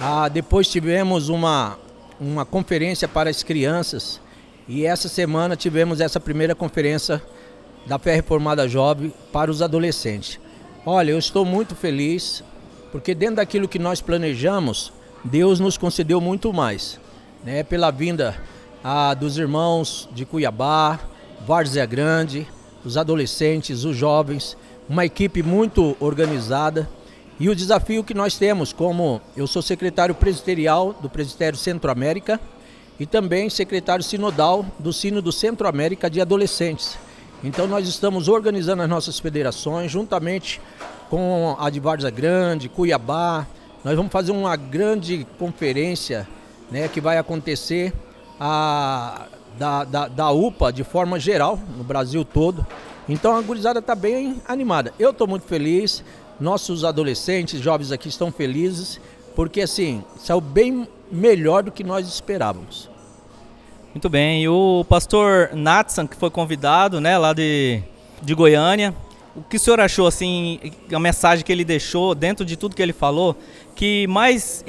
Ah, 0.00 0.30
depois 0.30 0.66
tivemos 0.66 1.28
uma, 1.28 1.78
uma 2.18 2.46
conferência 2.46 3.06
para 3.06 3.28
as 3.28 3.42
crianças 3.42 4.18
e 4.66 4.86
essa 4.86 5.10
semana 5.10 5.56
tivemos 5.56 6.00
essa 6.00 6.18
primeira 6.18 6.54
conferência 6.54 7.22
da 7.84 7.98
Fé 7.98 8.14
Reformada 8.14 8.66
Jovem 8.66 9.12
para 9.30 9.50
os 9.50 9.60
adolescentes. 9.60 10.40
Olha, 10.86 11.10
eu 11.10 11.18
estou 11.18 11.44
muito 11.44 11.76
feliz 11.76 12.42
porque 12.90 13.14
dentro 13.14 13.36
daquilo 13.36 13.68
que 13.68 13.78
nós 13.78 14.00
planejamos, 14.00 14.90
Deus 15.22 15.60
nos 15.60 15.76
concedeu 15.76 16.18
muito 16.18 16.50
mais, 16.50 16.98
né? 17.44 17.62
Pela 17.62 17.90
vinda 17.90 18.34
ah, 18.86 19.14
dos 19.14 19.38
irmãos 19.38 20.06
de 20.12 20.26
Cuiabá, 20.26 21.00
Várzea 21.46 21.86
Grande, 21.86 22.46
os 22.84 22.98
adolescentes, 22.98 23.82
os 23.82 23.96
jovens, 23.96 24.58
uma 24.86 25.06
equipe 25.06 25.42
muito 25.42 25.96
organizada. 25.98 26.86
E 27.40 27.48
o 27.48 27.54
desafio 27.54 28.04
que 28.04 28.12
nós 28.12 28.36
temos, 28.36 28.74
como 28.74 29.22
eu 29.34 29.46
sou 29.46 29.62
secretário 29.62 30.14
presbiterial 30.14 30.94
do 31.00 31.08
Presbitério 31.08 31.58
Centro-América 31.58 32.38
e 33.00 33.06
também 33.06 33.48
secretário 33.48 34.04
sinodal 34.04 34.64
do 34.78 34.92
Sino 34.92 35.22
do 35.22 35.32
Centro-América 35.32 36.10
de 36.10 36.20
Adolescentes. 36.20 36.98
Então 37.42 37.66
nós 37.66 37.88
estamos 37.88 38.28
organizando 38.28 38.82
as 38.82 38.88
nossas 38.88 39.18
federações 39.18 39.90
juntamente 39.90 40.60
com 41.08 41.56
a 41.58 41.70
de 41.70 41.80
Várzea 41.80 42.10
Grande, 42.10 42.68
Cuiabá. 42.68 43.46
Nós 43.82 43.96
vamos 43.96 44.12
fazer 44.12 44.32
uma 44.32 44.54
grande 44.56 45.26
conferência 45.38 46.28
né, 46.70 46.86
que 46.86 47.00
vai 47.00 47.16
acontecer 47.18 47.92
a, 48.38 49.26
da, 49.58 49.84
da, 49.84 50.08
da 50.08 50.30
UPA 50.30 50.72
de 50.72 50.84
forma 50.84 51.18
geral 51.18 51.58
no 51.76 51.84
Brasil 51.84 52.24
todo. 52.24 52.66
Então 53.08 53.36
a 53.36 53.40
gurizada 53.40 53.80
está 53.80 53.94
bem 53.94 54.40
animada. 54.46 54.92
Eu 54.98 55.10
estou 55.10 55.26
muito 55.26 55.46
feliz, 55.46 56.02
nossos 56.40 56.84
adolescentes, 56.84 57.60
jovens 57.60 57.92
aqui 57.92 58.08
estão 58.08 58.32
felizes, 58.32 59.00
porque 59.34 59.60
assim, 59.60 60.02
saiu 60.16 60.40
bem 60.40 60.88
melhor 61.10 61.62
do 61.62 61.70
que 61.70 61.84
nós 61.84 62.06
esperávamos. 62.08 62.88
Muito 63.92 64.08
bem, 64.08 64.42
e 64.42 64.48
o 64.48 64.84
pastor 64.88 65.50
Natsan, 65.52 66.06
que 66.06 66.16
foi 66.16 66.28
convidado, 66.28 67.00
né, 67.00 67.16
lá 67.16 67.32
de, 67.32 67.80
de 68.20 68.34
Goiânia, 68.34 68.92
o 69.36 69.42
que 69.42 69.56
o 69.56 69.60
senhor 69.60 69.78
achou, 69.78 70.08
assim, 70.08 70.58
a 70.92 70.98
mensagem 70.98 71.44
que 71.44 71.52
ele 71.52 71.64
deixou, 71.64 72.12
dentro 72.12 72.44
de 72.44 72.56
tudo 72.56 72.74
que 72.74 72.82
ele 72.82 72.92
falou, 72.92 73.36
que 73.76 74.06
mais 74.08 74.64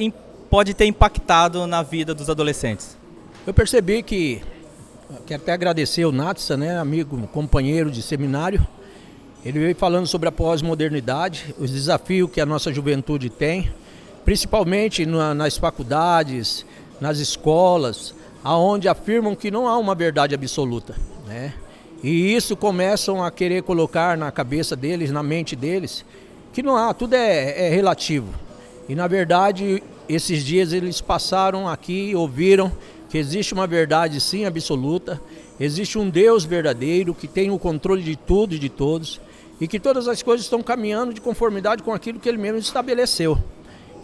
pode 0.47 0.75
ter 0.75 0.85
impactado 0.85 1.65
na 1.65 1.81
vida 1.81 2.13
dos 2.13 2.29
adolescentes? 2.29 2.95
Eu 3.45 3.53
percebi 3.53 4.01
que, 4.01 4.41
quero 5.27 5.43
até 5.43 5.51
agradecer 5.53 6.03
o 6.03 6.11
Natsa, 6.11 6.57
né, 6.57 6.79
amigo, 6.79 7.27
companheiro 7.27 7.91
de 7.91 8.01
seminário, 8.01 8.65
ele 9.45 9.59
veio 9.59 9.75
falando 9.75 10.07
sobre 10.07 10.27
a 10.27 10.31
pós-modernidade, 10.31 11.53
os 11.59 11.69
desafios 11.69 12.31
que 12.31 12.41
a 12.41 12.45
nossa 12.45 12.73
juventude 12.73 13.29
tem, 13.29 13.71
principalmente 14.23 15.05
na- 15.05 15.35
nas 15.35 15.57
faculdades, 15.57 16.65
nas 16.99 17.19
escolas, 17.19 18.15
aonde 18.43 18.87
afirmam 18.87 19.35
que 19.35 19.51
não 19.51 19.67
há 19.67 19.77
uma 19.77 19.93
verdade 19.93 20.33
absoluta, 20.33 20.95
né? 21.27 21.53
E 22.03 22.33
isso 22.35 22.55
começam 22.57 23.23
a 23.23 23.29
querer 23.29 23.61
colocar 23.61 24.17
na 24.17 24.31
cabeça 24.31 24.75
deles, 24.75 25.11
na 25.11 25.21
mente 25.21 25.55
deles, 25.55 26.03
que 26.51 26.63
não 26.63 26.75
há, 26.75 26.93
tudo 26.95 27.13
é, 27.13 27.67
é 27.67 27.69
relativo. 27.69 28.33
E 28.89 28.95
na 28.95 29.07
verdade, 29.07 29.83
esses 30.09 30.43
dias 30.43 30.73
eles 30.73 30.99
passaram 31.01 31.67
aqui 31.67 32.15
ouviram 32.15 32.71
que 33.15 33.19
existe 33.19 33.53
uma 33.53 33.65
verdade 33.65 34.19
sim 34.19 34.43
absoluta, 34.43 35.21
existe 35.57 35.97
um 35.97 36.09
Deus 36.09 36.43
verdadeiro 36.43 37.15
que 37.15 37.29
tem 37.29 37.49
o 37.49 37.57
controle 37.57 38.03
de 38.03 38.17
tudo 38.17 38.53
e 38.53 38.59
de 38.59 38.67
todos, 38.67 39.21
e 39.57 39.69
que 39.69 39.79
todas 39.79 40.09
as 40.09 40.21
coisas 40.21 40.45
estão 40.45 40.61
caminhando 40.61 41.13
de 41.13 41.21
conformidade 41.21 41.81
com 41.81 41.93
aquilo 41.93 42.19
que 42.19 42.27
ele 42.27 42.37
mesmo 42.37 42.57
estabeleceu. 42.57 43.41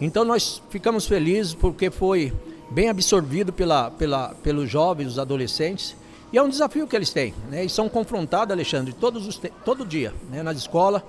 Então 0.00 0.24
nós 0.24 0.62
ficamos 0.70 1.06
felizes 1.06 1.52
porque 1.52 1.90
foi 1.90 2.32
bem 2.70 2.88
absorvido 2.88 3.52
pela, 3.52 3.90
pela, 3.90 4.28
pelos 4.42 4.70
jovens, 4.70 5.08
os 5.08 5.18
adolescentes, 5.18 5.94
e 6.32 6.38
é 6.38 6.42
um 6.42 6.48
desafio 6.48 6.86
que 6.86 6.96
eles 6.96 7.10
têm, 7.10 7.34
né? 7.50 7.66
E 7.66 7.68
são 7.68 7.90
confrontados, 7.90 8.50
Alexandre, 8.50 8.94
todos 8.94 9.26
os 9.26 9.38
todo 9.62 9.84
dia, 9.84 10.14
né? 10.30 10.42
nas 10.42 10.56
escolas. 10.56 11.02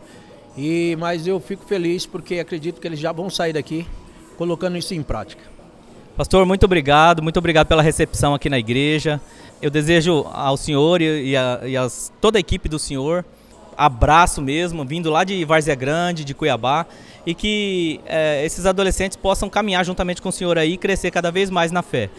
E, 0.57 0.97
mas 0.99 1.25
eu 1.25 1.39
fico 1.39 1.63
feliz 1.63 2.05
porque 2.05 2.37
acredito 2.37 2.81
que 2.81 2.87
eles 2.89 2.99
já 2.99 3.13
vão 3.13 3.29
sair 3.29 3.53
daqui 3.53 3.87
colocando 4.37 4.77
isso 4.77 4.93
em 4.93 5.01
prática. 5.01 5.52
Pastor, 6.15 6.45
muito 6.45 6.63
obrigado, 6.63 7.23
muito 7.23 7.37
obrigado 7.37 7.65
pela 7.65 7.81
recepção 7.81 8.35
aqui 8.35 8.47
na 8.47 8.59
igreja. 8.59 9.19
Eu 9.59 9.71
desejo 9.71 10.27
ao 10.31 10.55
senhor 10.55 11.01
e, 11.01 11.35
a, 11.35 11.61
e 11.65 11.75
as, 11.75 12.13
toda 12.21 12.37
a 12.37 12.39
equipe 12.39 12.69
do 12.69 12.77
senhor 12.77 13.25
abraço 13.75 14.39
mesmo, 14.39 14.85
vindo 14.85 15.09
lá 15.09 15.23
de 15.23 15.43
Várzea 15.43 15.73
Grande, 15.73 16.23
de 16.23 16.35
Cuiabá, 16.35 16.85
e 17.25 17.33
que 17.33 17.99
é, 18.05 18.45
esses 18.45 18.67
adolescentes 18.67 19.17
possam 19.17 19.49
caminhar 19.49 19.83
juntamente 19.83 20.21
com 20.21 20.29
o 20.29 20.31
senhor 20.31 20.55
aí 20.55 20.73
e 20.73 20.77
crescer 20.77 21.09
cada 21.09 21.31
vez 21.31 21.49
mais 21.49 21.71
na 21.71 21.81
fé. 21.81 22.11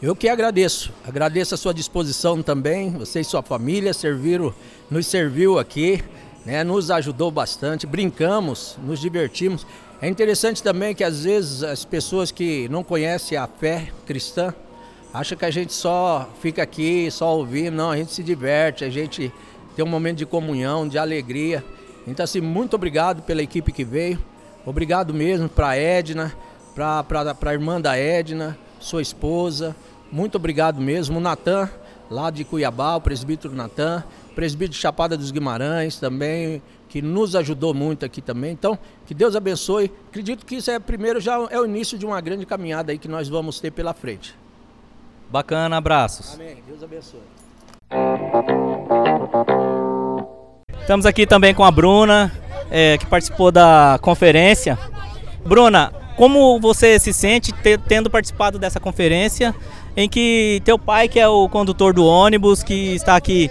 Eu 0.00 0.14
que 0.14 0.28
agradeço, 0.28 0.92
agradeço 1.04 1.56
a 1.56 1.58
sua 1.58 1.74
disposição 1.74 2.40
também, 2.40 2.92
você 2.92 3.18
e 3.18 3.24
sua 3.24 3.42
família 3.42 3.92
serviram, 3.92 4.54
nos 4.88 5.08
serviu 5.08 5.58
aqui, 5.58 6.04
né, 6.46 6.62
nos 6.62 6.88
ajudou 6.88 7.32
bastante, 7.32 7.84
brincamos, 7.84 8.78
nos 8.80 9.00
divertimos. 9.00 9.66
É 10.00 10.06
interessante 10.06 10.62
também 10.62 10.94
que 10.94 11.02
às 11.02 11.24
vezes 11.24 11.64
as 11.64 11.84
pessoas 11.84 12.30
que 12.30 12.68
não 12.68 12.84
conhecem 12.84 13.36
a 13.36 13.48
fé 13.48 13.88
cristã 14.06 14.54
acham 15.12 15.36
que 15.36 15.44
a 15.44 15.50
gente 15.50 15.72
só 15.72 16.28
fica 16.40 16.62
aqui, 16.62 17.10
só 17.10 17.36
ouvindo, 17.36 17.74
não, 17.74 17.90
a 17.90 17.96
gente 17.96 18.12
se 18.12 18.22
diverte, 18.22 18.84
a 18.84 18.90
gente 18.90 19.32
tem 19.74 19.84
um 19.84 19.88
momento 19.88 20.18
de 20.18 20.26
comunhão, 20.26 20.86
de 20.86 20.98
alegria. 20.98 21.64
Então 22.06 22.22
assim, 22.22 22.40
muito 22.40 22.74
obrigado 22.76 23.22
pela 23.22 23.42
equipe 23.42 23.72
que 23.72 23.82
veio, 23.84 24.22
obrigado 24.64 25.12
mesmo 25.12 25.48
para 25.48 25.70
a 25.70 25.76
Edna, 25.76 26.32
para 26.76 27.34
a 27.50 27.52
irmã 27.52 27.80
da 27.80 27.98
Edna, 27.98 28.56
sua 28.78 29.02
esposa, 29.02 29.74
muito 30.12 30.36
obrigado 30.36 30.80
mesmo. 30.80 31.18
O 31.18 31.20
Natan, 31.20 31.68
lá 32.08 32.30
de 32.30 32.44
Cuiabá, 32.44 32.94
o 32.94 33.00
presbítero 33.00 33.52
Natan, 33.52 34.04
presbítero 34.32 34.78
Chapada 34.78 35.16
dos 35.16 35.32
Guimarães 35.32 35.96
também, 35.98 36.62
que 36.88 37.02
nos 37.02 37.34
ajudou 37.34 37.74
muito 37.74 38.06
aqui 38.06 38.22
também. 38.22 38.52
Então, 38.52 38.78
que 39.08 39.14
Deus 39.14 39.34
abençoe. 39.34 39.90
Acredito 40.10 40.44
que 40.44 40.56
isso 40.56 40.70
é 40.70 40.78
primeiro 40.78 41.18
já 41.18 41.32
é 41.50 41.58
o 41.58 41.64
início 41.64 41.96
de 41.96 42.04
uma 42.04 42.20
grande 42.20 42.44
caminhada 42.44 42.92
aí 42.92 42.98
que 42.98 43.08
nós 43.08 43.26
vamos 43.26 43.58
ter 43.58 43.70
pela 43.70 43.94
frente. 43.94 44.34
Bacana, 45.30 45.78
abraços. 45.78 46.34
Amém. 46.34 46.58
Deus 46.68 46.82
abençoe. 46.82 47.22
Estamos 50.78 51.06
aqui 51.06 51.26
também 51.26 51.54
com 51.54 51.64
a 51.64 51.70
Bruna, 51.70 52.30
é, 52.70 52.98
que 52.98 53.06
participou 53.06 53.50
da 53.50 53.98
conferência. 54.02 54.78
Bruna, 55.42 55.90
como 56.14 56.60
você 56.60 56.98
se 56.98 57.14
sente 57.14 57.50
tendo 57.88 58.10
participado 58.10 58.58
dessa 58.58 58.78
conferência 58.78 59.54
em 59.96 60.06
que 60.06 60.60
teu 60.66 60.78
pai, 60.78 61.08
que 61.08 61.18
é 61.18 61.26
o 61.26 61.48
condutor 61.48 61.94
do 61.94 62.04
ônibus, 62.04 62.62
que 62.62 62.94
está 62.94 63.16
aqui 63.16 63.50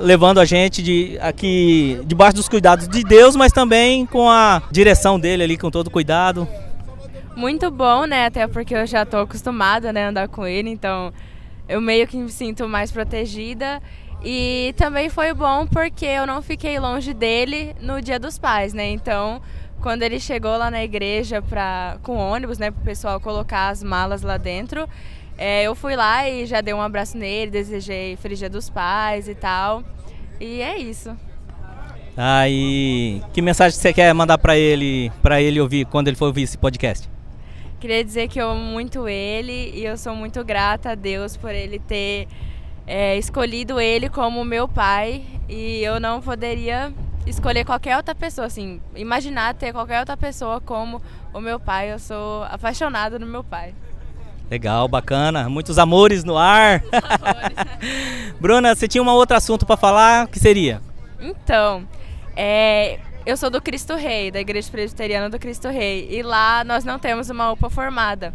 levando 0.00 0.38
a 0.38 0.44
gente 0.44 0.82
de, 0.82 1.18
aqui 1.20 2.00
debaixo 2.06 2.36
dos 2.36 2.48
cuidados 2.48 2.88
de 2.88 3.02
Deus, 3.02 3.36
mas 3.36 3.52
também 3.52 4.06
com 4.06 4.28
a 4.28 4.62
direção 4.70 5.18
dele 5.18 5.42
ali, 5.42 5.56
com 5.56 5.70
todo 5.70 5.90
cuidado. 5.90 6.46
Muito 7.36 7.70
bom, 7.70 8.06
né? 8.06 8.26
Até 8.26 8.46
porque 8.46 8.74
eu 8.74 8.86
já 8.86 9.02
estou 9.02 9.20
acostumada 9.20 9.92
né, 9.92 10.06
a 10.06 10.08
andar 10.08 10.28
com 10.28 10.46
ele, 10.46 10.70
então 10.70 11.12
eu 11.68 11.80
meio 11.80 12.06
que 12.06 12.16
me 12.16 12.30
sinto 12.30 12.68
mais 12.68 12.90
protegida. 12.90 13.82
E 14.24 14.74
também 14.76 15.10
foi 15.10 15.34
bom 15.34 15.66
porque 15.66 16.06
eu 16.06 16.26
não 16.26 16.40
fiquei 16.40 16.78
longe 16.78 17.12
dele 17.12 17.76
no 17.80 18.00
Dia 18.00 18.18
dos 18.18 18.38
Pais, 18.38 18.72
né? 18.72 18.90
Então, 18.90 19.42
quando 19.82 20.02
ele 20.02 20.18
chegou 20.18 20.56
lá 20.56 20.70
na 20.70 20.82
igreja 20.82 21.42
pra, 21.42 21.98
com 22.02 22.16
ônibus, 22.16 22.58
né, 22.58 22.70
para 22.70 22.80
o 22.80 22.84
pessoal 22.84 23.20
colocar 23.20 23.68
as 23.68 23.82
malas 23.82 24.22
lá 24.22 24.36
dentro, 24.36 24.88
é, 25.38 25.64
eu 25.64 25.74
fui 25.74 25.94
lá 25.94 26.28
e 26.28 26.46
já 26.46 26.60
dei 26.60 26.72
um 26.72 26.80
abraço 26.80 27.16
nele, 27.16 27.50
desejei 27.50 28.16
Feliz 28.16 28.38
Dia 28.38 28.48
dos 28.48 28.70
Pais 28.70 29.28
e 29.28 29.34
tal. 29.34 29.82
E 30.40 30.60
é 30.62 30.78
isso. 30.78 31.16
Ah, 32.16 32.48
e 32.48 33.20
que 33.34 33.42
mensagem 33.42 33.78
você 33.78 33.92
quer 33.92 34.12
mandar 34.14 34.38
para 34.38 34.56
ele, 34.56 35.12
para 35.22 35.40
ele 35.40 35.60
ouvir 35.60 35.84
quando 35.84 36.08
ele 36.08 36.16
for 36.16 36.26
ouvir 36.26 36.42
esse 36.42 36.56
podcast? 36.56 37.10
Queria 37.78 38.02
dizer 38.02 38.28
que 38.28 38.40
eu 38.40 38.50
amo 38.50 38.64
muito 38.64 39.06
ele 39.06 39.70
e 39.74 39.84
eu 39.84 39.98
sou 39.98 40.14
muito 40.14 40.42
grata 40.42 40.92
a 40.92 40.94
Deus 40.94 41.36
por 41.36 41.50
ele 41.50 41.78
ter 41.78 42.26
é, 42.86 43.18
escolhido 43.18 43.78
ele 43.78 44.08
como 44.08 44.42
meu 44.44 44.66
pai 44.66 45.22
e 45.46 45.82
eu 45.82 46.00
não 46.00 46.22
poderia 46.22 46.90
escolher 47.26 47.66
qualquer 47.66 47.96
outra 47.98 48.14
pessoa, 48.14 48.46
assim, 48.46 48.80
imaginar 48.94 49.52
ter 49.54 49.72
qualquer 49.72 49.98
outra 49.98 50.16
pessoa 50.16 50.58
como 50.60 51.02
o 51.34 51.40
meu 51.40 51.60
pai. 51.60 51.92
Eu 51.92 51.98
sou 51.98 52.44
apaixonada 52.44 53.18
no 53.18 53.26
meu 53.26 53.44
pai. 53.44 53.74
Legal, 54.50 54.86
bacana. 54.86 55.48
Muitos 55.48 55.78
amores 55.78 56.22
no 56.22 56.38
ar. 56.38 56.82
Bruna, 58.40 58.74
você 58.74 58.86
tinha 58.86 59.02
um 59.02 59.08
outro 59.08 59.36
assunto 59.36 59.66
para 59.66 59.76
falar? 59.76 60.28
que 60.28 60.38
seria? 60.38 60.80
Então, 61.20 61.86
é, 62.36 63.00
eu 63.24 63.36
sou 63.36 63.50
do 63.50 63.60
Cristo 63.60 63.96
Rei, 63.96 64.30
da 64.30 64.38
Igreja 64.38 64.70
Presbiteriana 64.70 65.28
do 65.28 65.38
Cristo 65.38 65.68
Rei. 65.68 66.08
E 66.10 66.22
lá 66.22 66.62
nós 66.62 66.84
não 66.84 66.98
temos 66.98 67.28
uma 67.28 67.50
UPA 67.50 67.68
formada. 67.68 68.32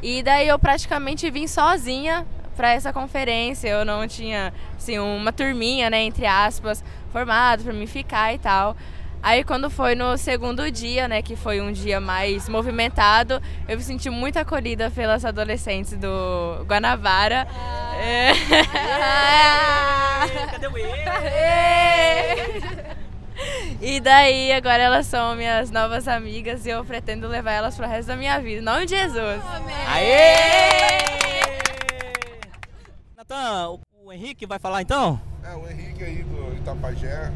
E 0.00 0.22
daí 0.22 0.46
eu 0.46 0.58
praticamente 0.60 1.28
vim 1.28 1.48
sozinha 1.48 2.24
para 2.56 2.72
essa 2.72 2.92
conferência. 2.92 3.68
Eu 3.68 3.84
não 3.84 4.06
tinha, 4.06 4.52
assim, 4.76 4.96
uma 4.98 5.32
turminha, 5.32 5.90
né, 5.90 6.02
entre 6.02 6.24
aspas, 6.24 6.84
formada 7.12 7.64
para 7.64 7.72
me 7.72 7.86
ficar 7.88 8.32
e 8.32 8.38
tal. 8.38 8.76
Aí 9.22 9.44
quando 9.44 9.68
foi 9.68 9.94
no 9.94 10.16
segundo 10.16 10.70
dia, 10.70 11.08
né, 11.08 11.20
que 11.22 11.34
foi 11.36 11.60
um 11.60 11.72
dia 11.72 12.00
mais 12.00 12.48
movimentado, 12.48 13.42
eu 13.68 13.76
me 13.76 13.82
senti 13.82 14.08
muito 14.08 14.38
acolhida 14.38 14.90
pelas 14.90 15.24
adolescentes 15.24 15.92
do 15.94 16.64
Guanabara. 16.64 17.46
Ah, 17.50 17.96
é. 18.00 18.32
Cadê 20.52 20.66
o 20.66 20.72
E 23.80 24.00
daí 24.00 24.52
agora 24.52 24.82
elas 24.82 25.06
são 25.06 25.36
minhas 25.36 25.70
novas 25.70 26.08
amigas 26.08 26.66
e 26.66 26.70
eu 26.70 26.84
pretendo 26.84 27.28
levar 27.28 27.52
elas 27.52 27.76
pro 27.76 27.86
resto 27.86 28.08
da 28.08 28.16
minha 28.16 28.40
vida. 28.40 28.60
Em 28.60 28.64
nome 28.64 28.86
de 28.86 28.96
Jesus. 28.96 29.40
Amém. 29.54 29.76
Aê! 29.86 30.34
Natan, 33.16 33.78
o 34.04 34.12
Henrique 34.12 34.46
vai 34.46 34.58
falar 34.58 34.82
então? 34.82 35.20
É, 35.44 35.54
o 35.54 35.70
Henrique 35.70 36.02
aí 36.02 36.24
do 36.24 36.56
Itapajé, 36.56 37.30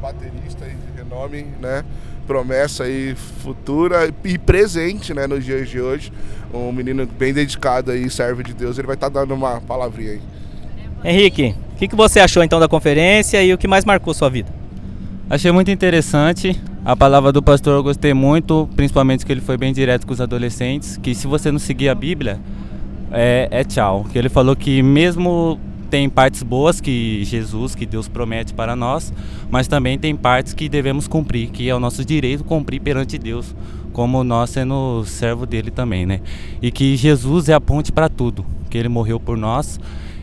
baterista 0.00 0.64
aí 0.64 0.74
de 0.74 0.98
renome, 0.98 1.46
né? 1.60 1.84
Promessa 2.26 2.84
aí 2.84 3.14
futura 3.14 4.12
e 4.24 4.38
presente, 4.38 5.12
né, 5.12 5.26
nos 5.26 5.44
dias 5.44 5.68
de 5.68 5.80
hoje. 5.80 6.12
Um 6.52 6.72
menino 6.72 7.06
bem 7.06 7.32
dedicado 7.32 7.90
aí, 7.90 8.08
serve 8.10 8.42
de 8.42 8.54
Deus, 8.54 8.78
ele 8.78 8.86
vai 8.86 8.96
estar 8.96 9.10
tá 9.10 9.20
dando 9.20 9.34
uma 9.34 9.60
palavrinha 9.60 10.12
aí. 10.12 10.20
Henrique, 11.04 11.54
o 11.74 11.76
que, 11.76 11.88
que 11.88 11.96
você 11.96 12.20
achou 12.20 12.42
então 12.42 12.58
da 12.58 12.68
conferência 12.68 13.42
e 13.42 13.52
o 13.52 13.58
que 13.58 13.68
mais 13.68 13.84
marcou 13.84 14.14
sua 14.14 14.30
vida? 14.30 14.50
Achei 15.28 15.52
muito 15.52 15.70
interessante. 15.70 16.60
A 16.84 16.96
palavra 16.96 17.32
do 17.32 17.42
pastor 17.42 17.74
eu 17.74 17.82
gostei 17.82 18.14
muito, 18.14 18.68
principalmente 18.74 19.24
que 19.24 19.32
ele 19.32 19.40
foi 19.40 19.56
bem 19.56 19.72
direto 19.72 20.06
com 20.06 20.12
os 20.12 20.20
adolescentes, 20.20 20.96
que 20.96 21.14
se 21.14 21.26
você 21.26 21.52
não 21.52 21.58
seguir 21.58 21.88
a 21.88 21.94
Bíblia, 21.94 22.40
é, 23.10 23.48
é 23.50 23.64
tchau. 23.64 24.04
Que 24.10 24.18
ele 24.18 24.28
falou 24.28 24.56
que 24.56 24.82
mesmo 24.82 25.60
tem 25.92 26.08
partes 26.08 26.42
boas 26.42 26.80
que 26.80 27.22
Jesus, 27.22 27.74
que 27.74 27.84
Deus 27.84 28.08
promete 28.08 28.54
para 28.54 28.74
nós, 28.74 29.12
mas 29.50 29.68
também 29.68 29.98
tem 29.98 30.16
partes 30.16 30.54
que 30.54 30.66
devemos 30.66 31.06
cumprir, 31.06 31.50
que 31.50 31.68
é 31.68 31.74
o 31.74 31.78
nosso 31.78 32.02
direito 32.02 32.42
cumprir 32.44 32.80
perante 32.80 33.18
Deus, 33.18 33.54
como 33.92 34.24
nós 34.24 34.48
sendo 34.48 35.04
servo 35.04 35.44
dele 35.44 35.70
também, 35.70 36.06
né? 36.06 36.22
E 36.62 36.70
que 36.70 36.96
Jesus 36.96 37.50
é 37.50 37.52
a 37.52 37.60
ponte 37.60 37.92
para 37.92 38.08
tudo, 38.08 38.42
que 38.70 38.78
ele 38.78 38.88
morreu 38.88 39.20
por 39.20 39.36
nós 39.36 39.78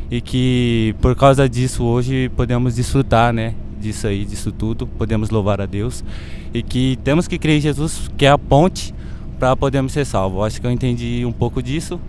e 0.10 0.20
que 0.20 0.96
por 1.02 1.16
causa 1.16 1.48
disso 1.48 1.84
hoje 1.84 2.30
podemos 2.30 2.74
desfrutar, 2.74 3.32
né? 3.32 3.54
Disso 3.80 4.08
aí, 4.08 4.26
disso 4.26 4.52
tudo, 4.52 4.88
podemos 4.88 5.30
louvar 5.30 5.62
a 5.62 5.68
Deus 5.68 6.04
e 6.52 6.64
que 6.64 6.98
temos 7.04 7.28
que 7.28 7.38
crer 7.38 7.58
em 7.58 7.62
Jesus, 7.62 8.10
que 8.18 8.26
é 8.26 8.30
a 8.32 8.40
ponte 8.40 8.92
para 9.38 9.56
podermos 9.56 9.92
ser 9.92 10.08
salvos. 10.08 10.48
Acho 10.48 10.60
que 10.60 10.66
eu 10.66 10.72
entendi 10.72 11.24
um 11.28 11.32
pouco 11.32 11.62
disso 11.62 12.02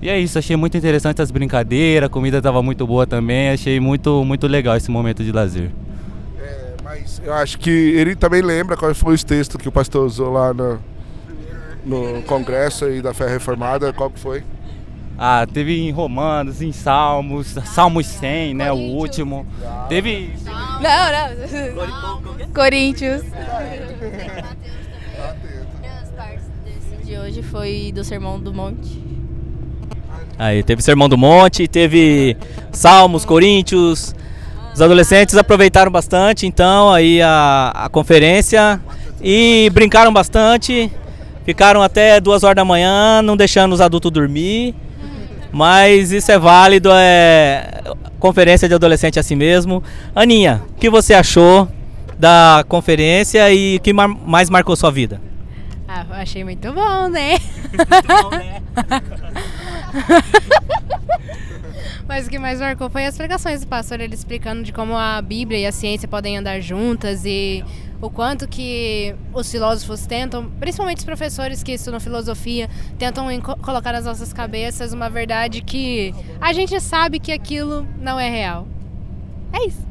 e 0.00 0.08
é 0.08 0.18
isso, 0.18 0.38
achei 0.38 0.56
muito 0.56 0.76
interessante 0.76 1.20
as 1.20 1.30
brincadeiras, 1.30 2.06
a 2.06 2.10
comida 2.10 2.38
estava 2.38 2.62
muito 2.62 2.86
boa 2.86 3.06
também, 3.06 3.50
achei 3.50 3.80
muito, 3.80 4.24
muito 4.24 4.46
legal 4.46 4.76
esse 4.76 4.90
momento 4.90 5.24
de 5.24 5.32
lazer. 5.32 5.70
É, 6.40 6.74
mas 6.84 7.20
eu 7.24 7.34
acho 7.34 7.58
que 7.58 7.70
ele 7.70 8.14
também 8.14 8.40
lembra 8.40 8.76
qual 8.76 8.94
foi 8.94 9.14
o 9.14 9.24
texto 9.24 9.58
que 9.58 9.68
o 9.68 9.72
pastor 9.72 10.06
usou 10.06 10.32
lá 10.32 10.54
no, 10.54 10.78
no 11.84 12.22
congresso 12.22 12.84
aí 12.84 13.02
da 13.02 13.12
fé 13.12 13.28
reformada, 13.28 13.92
qual 13.92 14.10
que 14.10 14.20
foi? 14.20 14.44
Ah, 15.18 15.44
teve 15.52 15.76
em 15.80 15.90
Romanos, 15.90 16.62
em 16.62 16.70
Salmos, 16.70 17.48
Salmos 17.64 18.06
100, 18.06 18.54
né, 18.54 18.70
o 18.70 18.76
último. 18.76 19.44
Teve... 19.88 20.32
Não, 20.80 21.10
não. 21.12 22.52
Coríntios. 22.54 23.22
de 27.04 27.16
hoje 27.16 27.42
foi 27.42 27.90
do 27.92 28.04
Sermão 28.04 28.38
do 28.38 28.52
Monte. 28.54 29.07
Aí 30.38 30.62
teve 30.62 30.82
Sermão 30.82 31.08
do 31.08 31.18
Monte, 31.18 31.66
teve 31.66 32.36
Salmos, 32.70 33.24
Coríntios. 33.24 34.14
Os 34.72 34.80
adolescentes 34.80 35.36
aproveitaram 35.36 35.90
bastante, 35.90 36.46
então, 36.46 36.92
aí 36.92 37.20
a, 37.20 37.72
a 37.74 37.88
conferência 37.88 38.80
e 39.20 39.68
brincaram 39.72 40.12
bastante. 40.12 40.92
Ficaram 41.44 41.82
até 41.82 42.20
duas 42.20 42.44
horas 42.44 42.56
da 42.56 42.64
manhã, 42.64 43.20
não 43.22 43.36
deixando 43.36 43.72
os 43.72 43.80
adultos 43.80 44.10
dormir. 44.12 44.74
Mas 45.50 46.12
isso 46.12 46.30
é 46.30 46.38
válido, 46.38 46.90
é 46.92 47.82
conferência 48.20 48.68
de 48.68 48.74
adolescente 48.74 49.18
assim 49.18 49.34
mesmo. 49.34 49.82
Aninha, 50.14 50.62
o 50.70 50.74
que 50.74 50.90
você 50.90 51.14
achou 51.14 51.66
da 52.18 52.64
conferência 52.68 53.50
e 53.52 53.76
o 53.76 53.80
que 53.80 53.92
mar 53.92 54.08
mais 54.08 54.50
marcou 54.50 54.76
sua 54.76 54.90
vida? 54.90 55.20
Ah, 55.88 56.04
achei 56.10 56.44
muito 56.44 56.70
bom, 56.72 57.08
né? 57.08 57.38
Muito 57.72 58.22
bom, 58.22 58.30
né? 58.30 58.62
Mas 62.06 62.26
o 62.26 62.30
que 62.30 62.38
mais 62.38 62.58
marcou 62.58 62.88
foi 62.88 63.04
as 63.04 63.16
pregações 63.16 63.60
do 63.60 63.66
pastor, 63.66 64.00
ele 64.00 64.14
explicando 64.14 64.62
de 64.62 64.72
como 64.72 64.96
a 64.96 65.20
Bíblia 65.20 65.60
e 65.60 65.66
a 65.66 65.72
ciência 65.72 66.08
podem 66.08 66.38
andar 66.38 66.60
juntas 66.60 67.24
e 67.26 67.62
o 68.00 68.08
quanto 68.08 68.48
que 68.48 69.14
os 69.34 69.50
filósofos 69.50 70.06
tentam, 70.06 70.50
principalmente 70.60 70.98
os 70.98 71.04
professores 71.04 71.62
que 71.62 71.72
estudam 71.72 72.00
filosofia, 72.00 72.68
tentam 72.98 73.26
colocar 73.60 73.92
nas 73.92 74.04
nossas 74.04 74.32
cabeças 74.32 74.92
uma 74.92 75.10
verdade 75.10 75.60
que 75.60 76.14
a 76.40 76.52
gente 76.52 76.78
sabe 76.80 77.18
que 77.18 77.32
aquilo 77.32 77.86
não 78.00 78.18
é 78.18 78.30
real. 78.30 78.66
É 79.52 79.66
isso. 79.66 79.86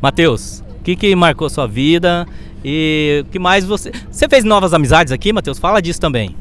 Matheus, 0.00 0.62
o 0.78 0.82
que, 0.82 0.96
que 0.96 1.14
marcou 1.14 1.48
sua 1.48 1.66
vida 1.66 2.26
e 2.64 3.24
o 3.26 3.30
que 3.30 3.38
mais 3.38 3.64
você... 3.64 3.92
Você 4.10 4.28
fez 4.28 4.44
novas 4.44 4.74
amizades 4.74 5.12
aqui, 5.12 5.32
Matheus? 5.32 5.58
Fala 5.58 5.80
disso 5.80 6.00
também. 6.00 6.34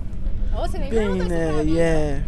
Oh, 0.54 0.62
você 0.62 0.78
nem 0.78 0.90
Bem, 0.90 1.10
né, 1.24 1.52
é... 1.78 2.22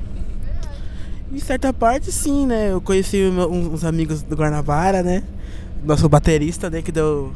Em 1.31 1.39
certa 1.39 1.71
parte, 1.71 2.11
sim, 2.11 2.47
né? 2.47 2.71
Eu 2.71 2.81
conheci 2.81 3.23
uns 3.23 3.83
amigos 3.83 4.23
do 4.23 4.35
Guanabara, 4.35 5.03
né? 5.03 5.23
Nosso 5.83 6.09
baterista, 6.09 6.69
né? 6.69 6.81
Que 6.81 6.91
deu, 6.91 7.35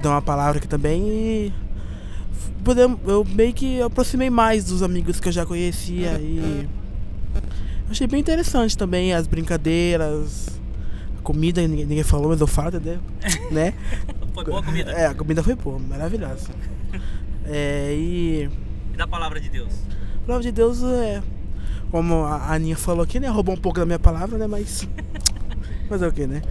deu 0.00 0.10
uma 0.10 0.22
palavra 0.22 0.58
aqui 0.58 0.68
também 0.68 1.02
e... 1.02 1.52
Eu 3.06 3.24
meio 3.24 3.52
que 3.52 3.82
aproximei 3.82 4.30
mais 4.30 4.64
dos 4.64 4.82
amigos 4.82 5.20
que 5.20 5.28
eu 5.28 5.32
já 5.32 5.44
conhecia 5.44 6.12
e... 6.20 6.68
Achei 7.90 8.06
bem 8.06 8.20
interessante 8.20 8.78
também 8.78 9.12
as 9.12 9.26
brincadeiras, 9.26 10.48
a 11.18 11.22
comida, 11.22 11.60
ninguém, 11.60 11.84
ninguém 11.84 12.02
falou, 12.02 12.30
mas 12.30 12.40
eu 12.40 12.46
falo, 12.46 12.68
entendeu? 12.68 12.98
né? 13.52 13.74
Foi 14.32 14.44
boa 14.44 14.60
a 14.60 14.62
comida? 14.62 14.90
É, 14.92 15.06
a 15.06 15.14
comida 15.14 15.42
foi 15.42 15.54
boa, 15.54 15.78
maravilhosa. 15.78 16.48
É, 17.44 17.94
e... 17.94 18.48
E 18.94 18.96
da 18.96 19.06
palavra 19.06 19.38
de 19.38 19.50
Deus? 19.50 19.74
A 20.22 20.26
palavra 20.26 20.42
de 20.42 20.52
Deus 20.52 20.82
é 20.82 21.22
como 21.90 22.24
a 22.24 22.52
Aninha 22.52 22.76
falou 22.76 23.02
aqui, 23.02 23.20
né? 23.20 23.28
Roubou 23.28 23.54
um 23.54 23.58
pouco 23.58 23.78
da 23.78 23.86
minha 23.86 23.98
palavra, 23.98 24.38
né? 24.38 24.46
Mas. 24.46 24.88
Mas 25.88 26.02
é 26.02 26.08
o 26.08 26.12
que, 26.12 26.26
né? 26.26 26.42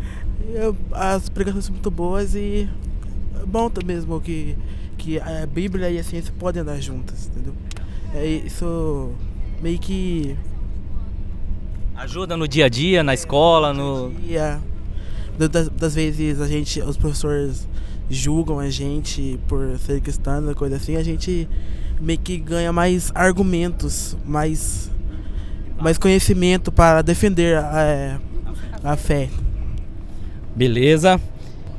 Eu, 0.53 0.75
as 0.91 1.29
pregações 1.29 1.65
são 1.65 1.73
muito 1.73 1.89
boas 1.89 2.35
e 2.35 2.69
é 3.41 3.45
bom 3.45 3.69
mesmo 3.85 4.19
que, 4.21 4.55
que 4.97 5.19
a 5.19 5.45
Bíblia 5.45 5.89
e 5.89 5.97
a 5.97 6.03
ciência 6.03 6.33
podem 6.37 6.61
andar 6.61 6.79
juntas, 6.79 7.27
entendeu? 7.27 7.53
É 8.13 8.25
isso 8.25 9.11
meio 9.61 9.79
que. 9.79 10.37
Ajuda 11.95 12.35
no 12.37 12.47
dia 12.47 12.65
a 12.65 12.69
dia, 12.69 13.03
na 13.03 13.13
escola, 13.13 13.73
no. 13.73 14.11
Dia. 14.11 14.61
Das, 15.37 15.67
das 15.69 15.95
vezes 15.95 16.39
a 16.39 16.47
gente, 16.47 16.79
os 16.81 16.95
professores 16.95 17.67
julgam 18.09 18.59
a 18.59 18.69
gente 18.69 19.39
por 19.47 19.77
ser 19.79 19.99
cristão, 19.99 20.53
coisa 20.53 20.75
assim, 20.75 20.95
a 20.95 21.03
gente 21.03 21.49
meio 21.99 22.19
que 22.19 22.37
ganha 22.37 22.71
mais 22.71 23.11
argumentos, 23.15 24.15
mais 24.25 24.91
mais 25.79 25.97
conhecimento 25.97 26.71
para 26.71 27.01
defender 27.01 27.57
a, 27.57 27.81
é, 27.81 28.17
a 28.83 28.95
fé. 28.95 29.29
Beleza. 30.55 31.19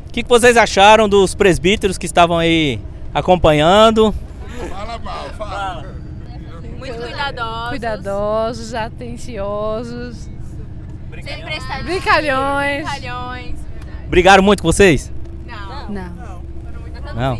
O 0.08 0.12
que, 0.12 0.22
que 0.22 0.28
vocês 0.28 0.56
acharam 0.56 1.08
dos 1.08 1.34
presbíteros 1.34 1.98
que 1.98 2.06
estavam 2.06 2.38
aí 2.38 2.80
acompanhando? 3.12 4.14
Fala 4.68 4.98
mal, 4.98 5.30
fala. 5.30 5.94
Muito 6.78 6.94
cuidadosos. 6.94 7.68
Cuidadosos, 7.70 8.74
atenciosos. 8.74 10.30
Sempre 11.22 11.82
Brincalhões. 11.84 12.84
Brincalhões. 12.84 13.58
Brigaram 14.08 14.42
muito 14.42 14.62
com 14.62 14.68
vocês? 14.70 15.12
Não. 15.46 15.90
Não. 15.90 16.34
Não. 17.14 17.38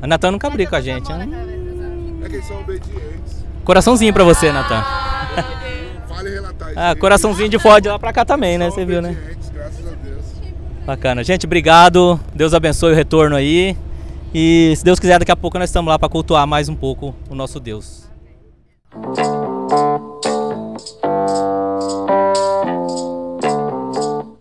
A 0.00 0.06
Natan 0.06 0.32
nunca 0.32 0.48
briga 0.50 0.70
com 0.70 0.76
a 0.76 0.80
gente. 0.80 1.12
Né? 1.12 1.28
É 2.24 2.28
que 2.28 2.36
eles 2.36 2.46
são 2.46 2.60
obedientes. 2.60 3.37
Coraçãozinho 3.68 4.14
pra 4.14 4.24
você, 4.24 4.50
Natan. 4.50 4.82
Vale 6.08 6.30
relatar 6.30 6.70
isso. 6.70 6.78
Ah, 6.80 6.96
coraçãozinho 6.96 7.50
de 7.50 7.58
fora 7.58 7.82
de 7.82 7.88
lá 7.90 7.98
pra 7.98 8.14
cá 8.14 8.24
também, 8.24 8.56
né? 8.56 8.70
Você 8.70 8.82
viu, 8.82 9.02
né? 9.02 9.14
Graças 9.52 9.86
a 9.86 9.90
Deus. 9.90 10.24
Bacana. 10.86 11.22
Gente, 11.22 11.44
obrigado. 11.44 12.18
Deus 12.34 12.54
abençoe 12.54 12.92
o 12.92 12.96
retorno 12.96 13.36
aí. 13.36 13.76
E 14.34 14.72
se 14.74 14.82
Deus 14.82 14.98
quiser, 14.98 15.18
daqui 15.18 15.30
a 15.30 15.36
pouco 15.36 15.58
nós 15.58 15.68
estamos 15.68 15.90
lá 15.90 15.98
para 15.98 16.08
cultuar 16.08 16.46
mais 16.46 16.70
um 16.70 16.74
pouco 16.74 17.14
o 17.28 17.34
nosso 17.34 17.60
Deus. 17.60 18.08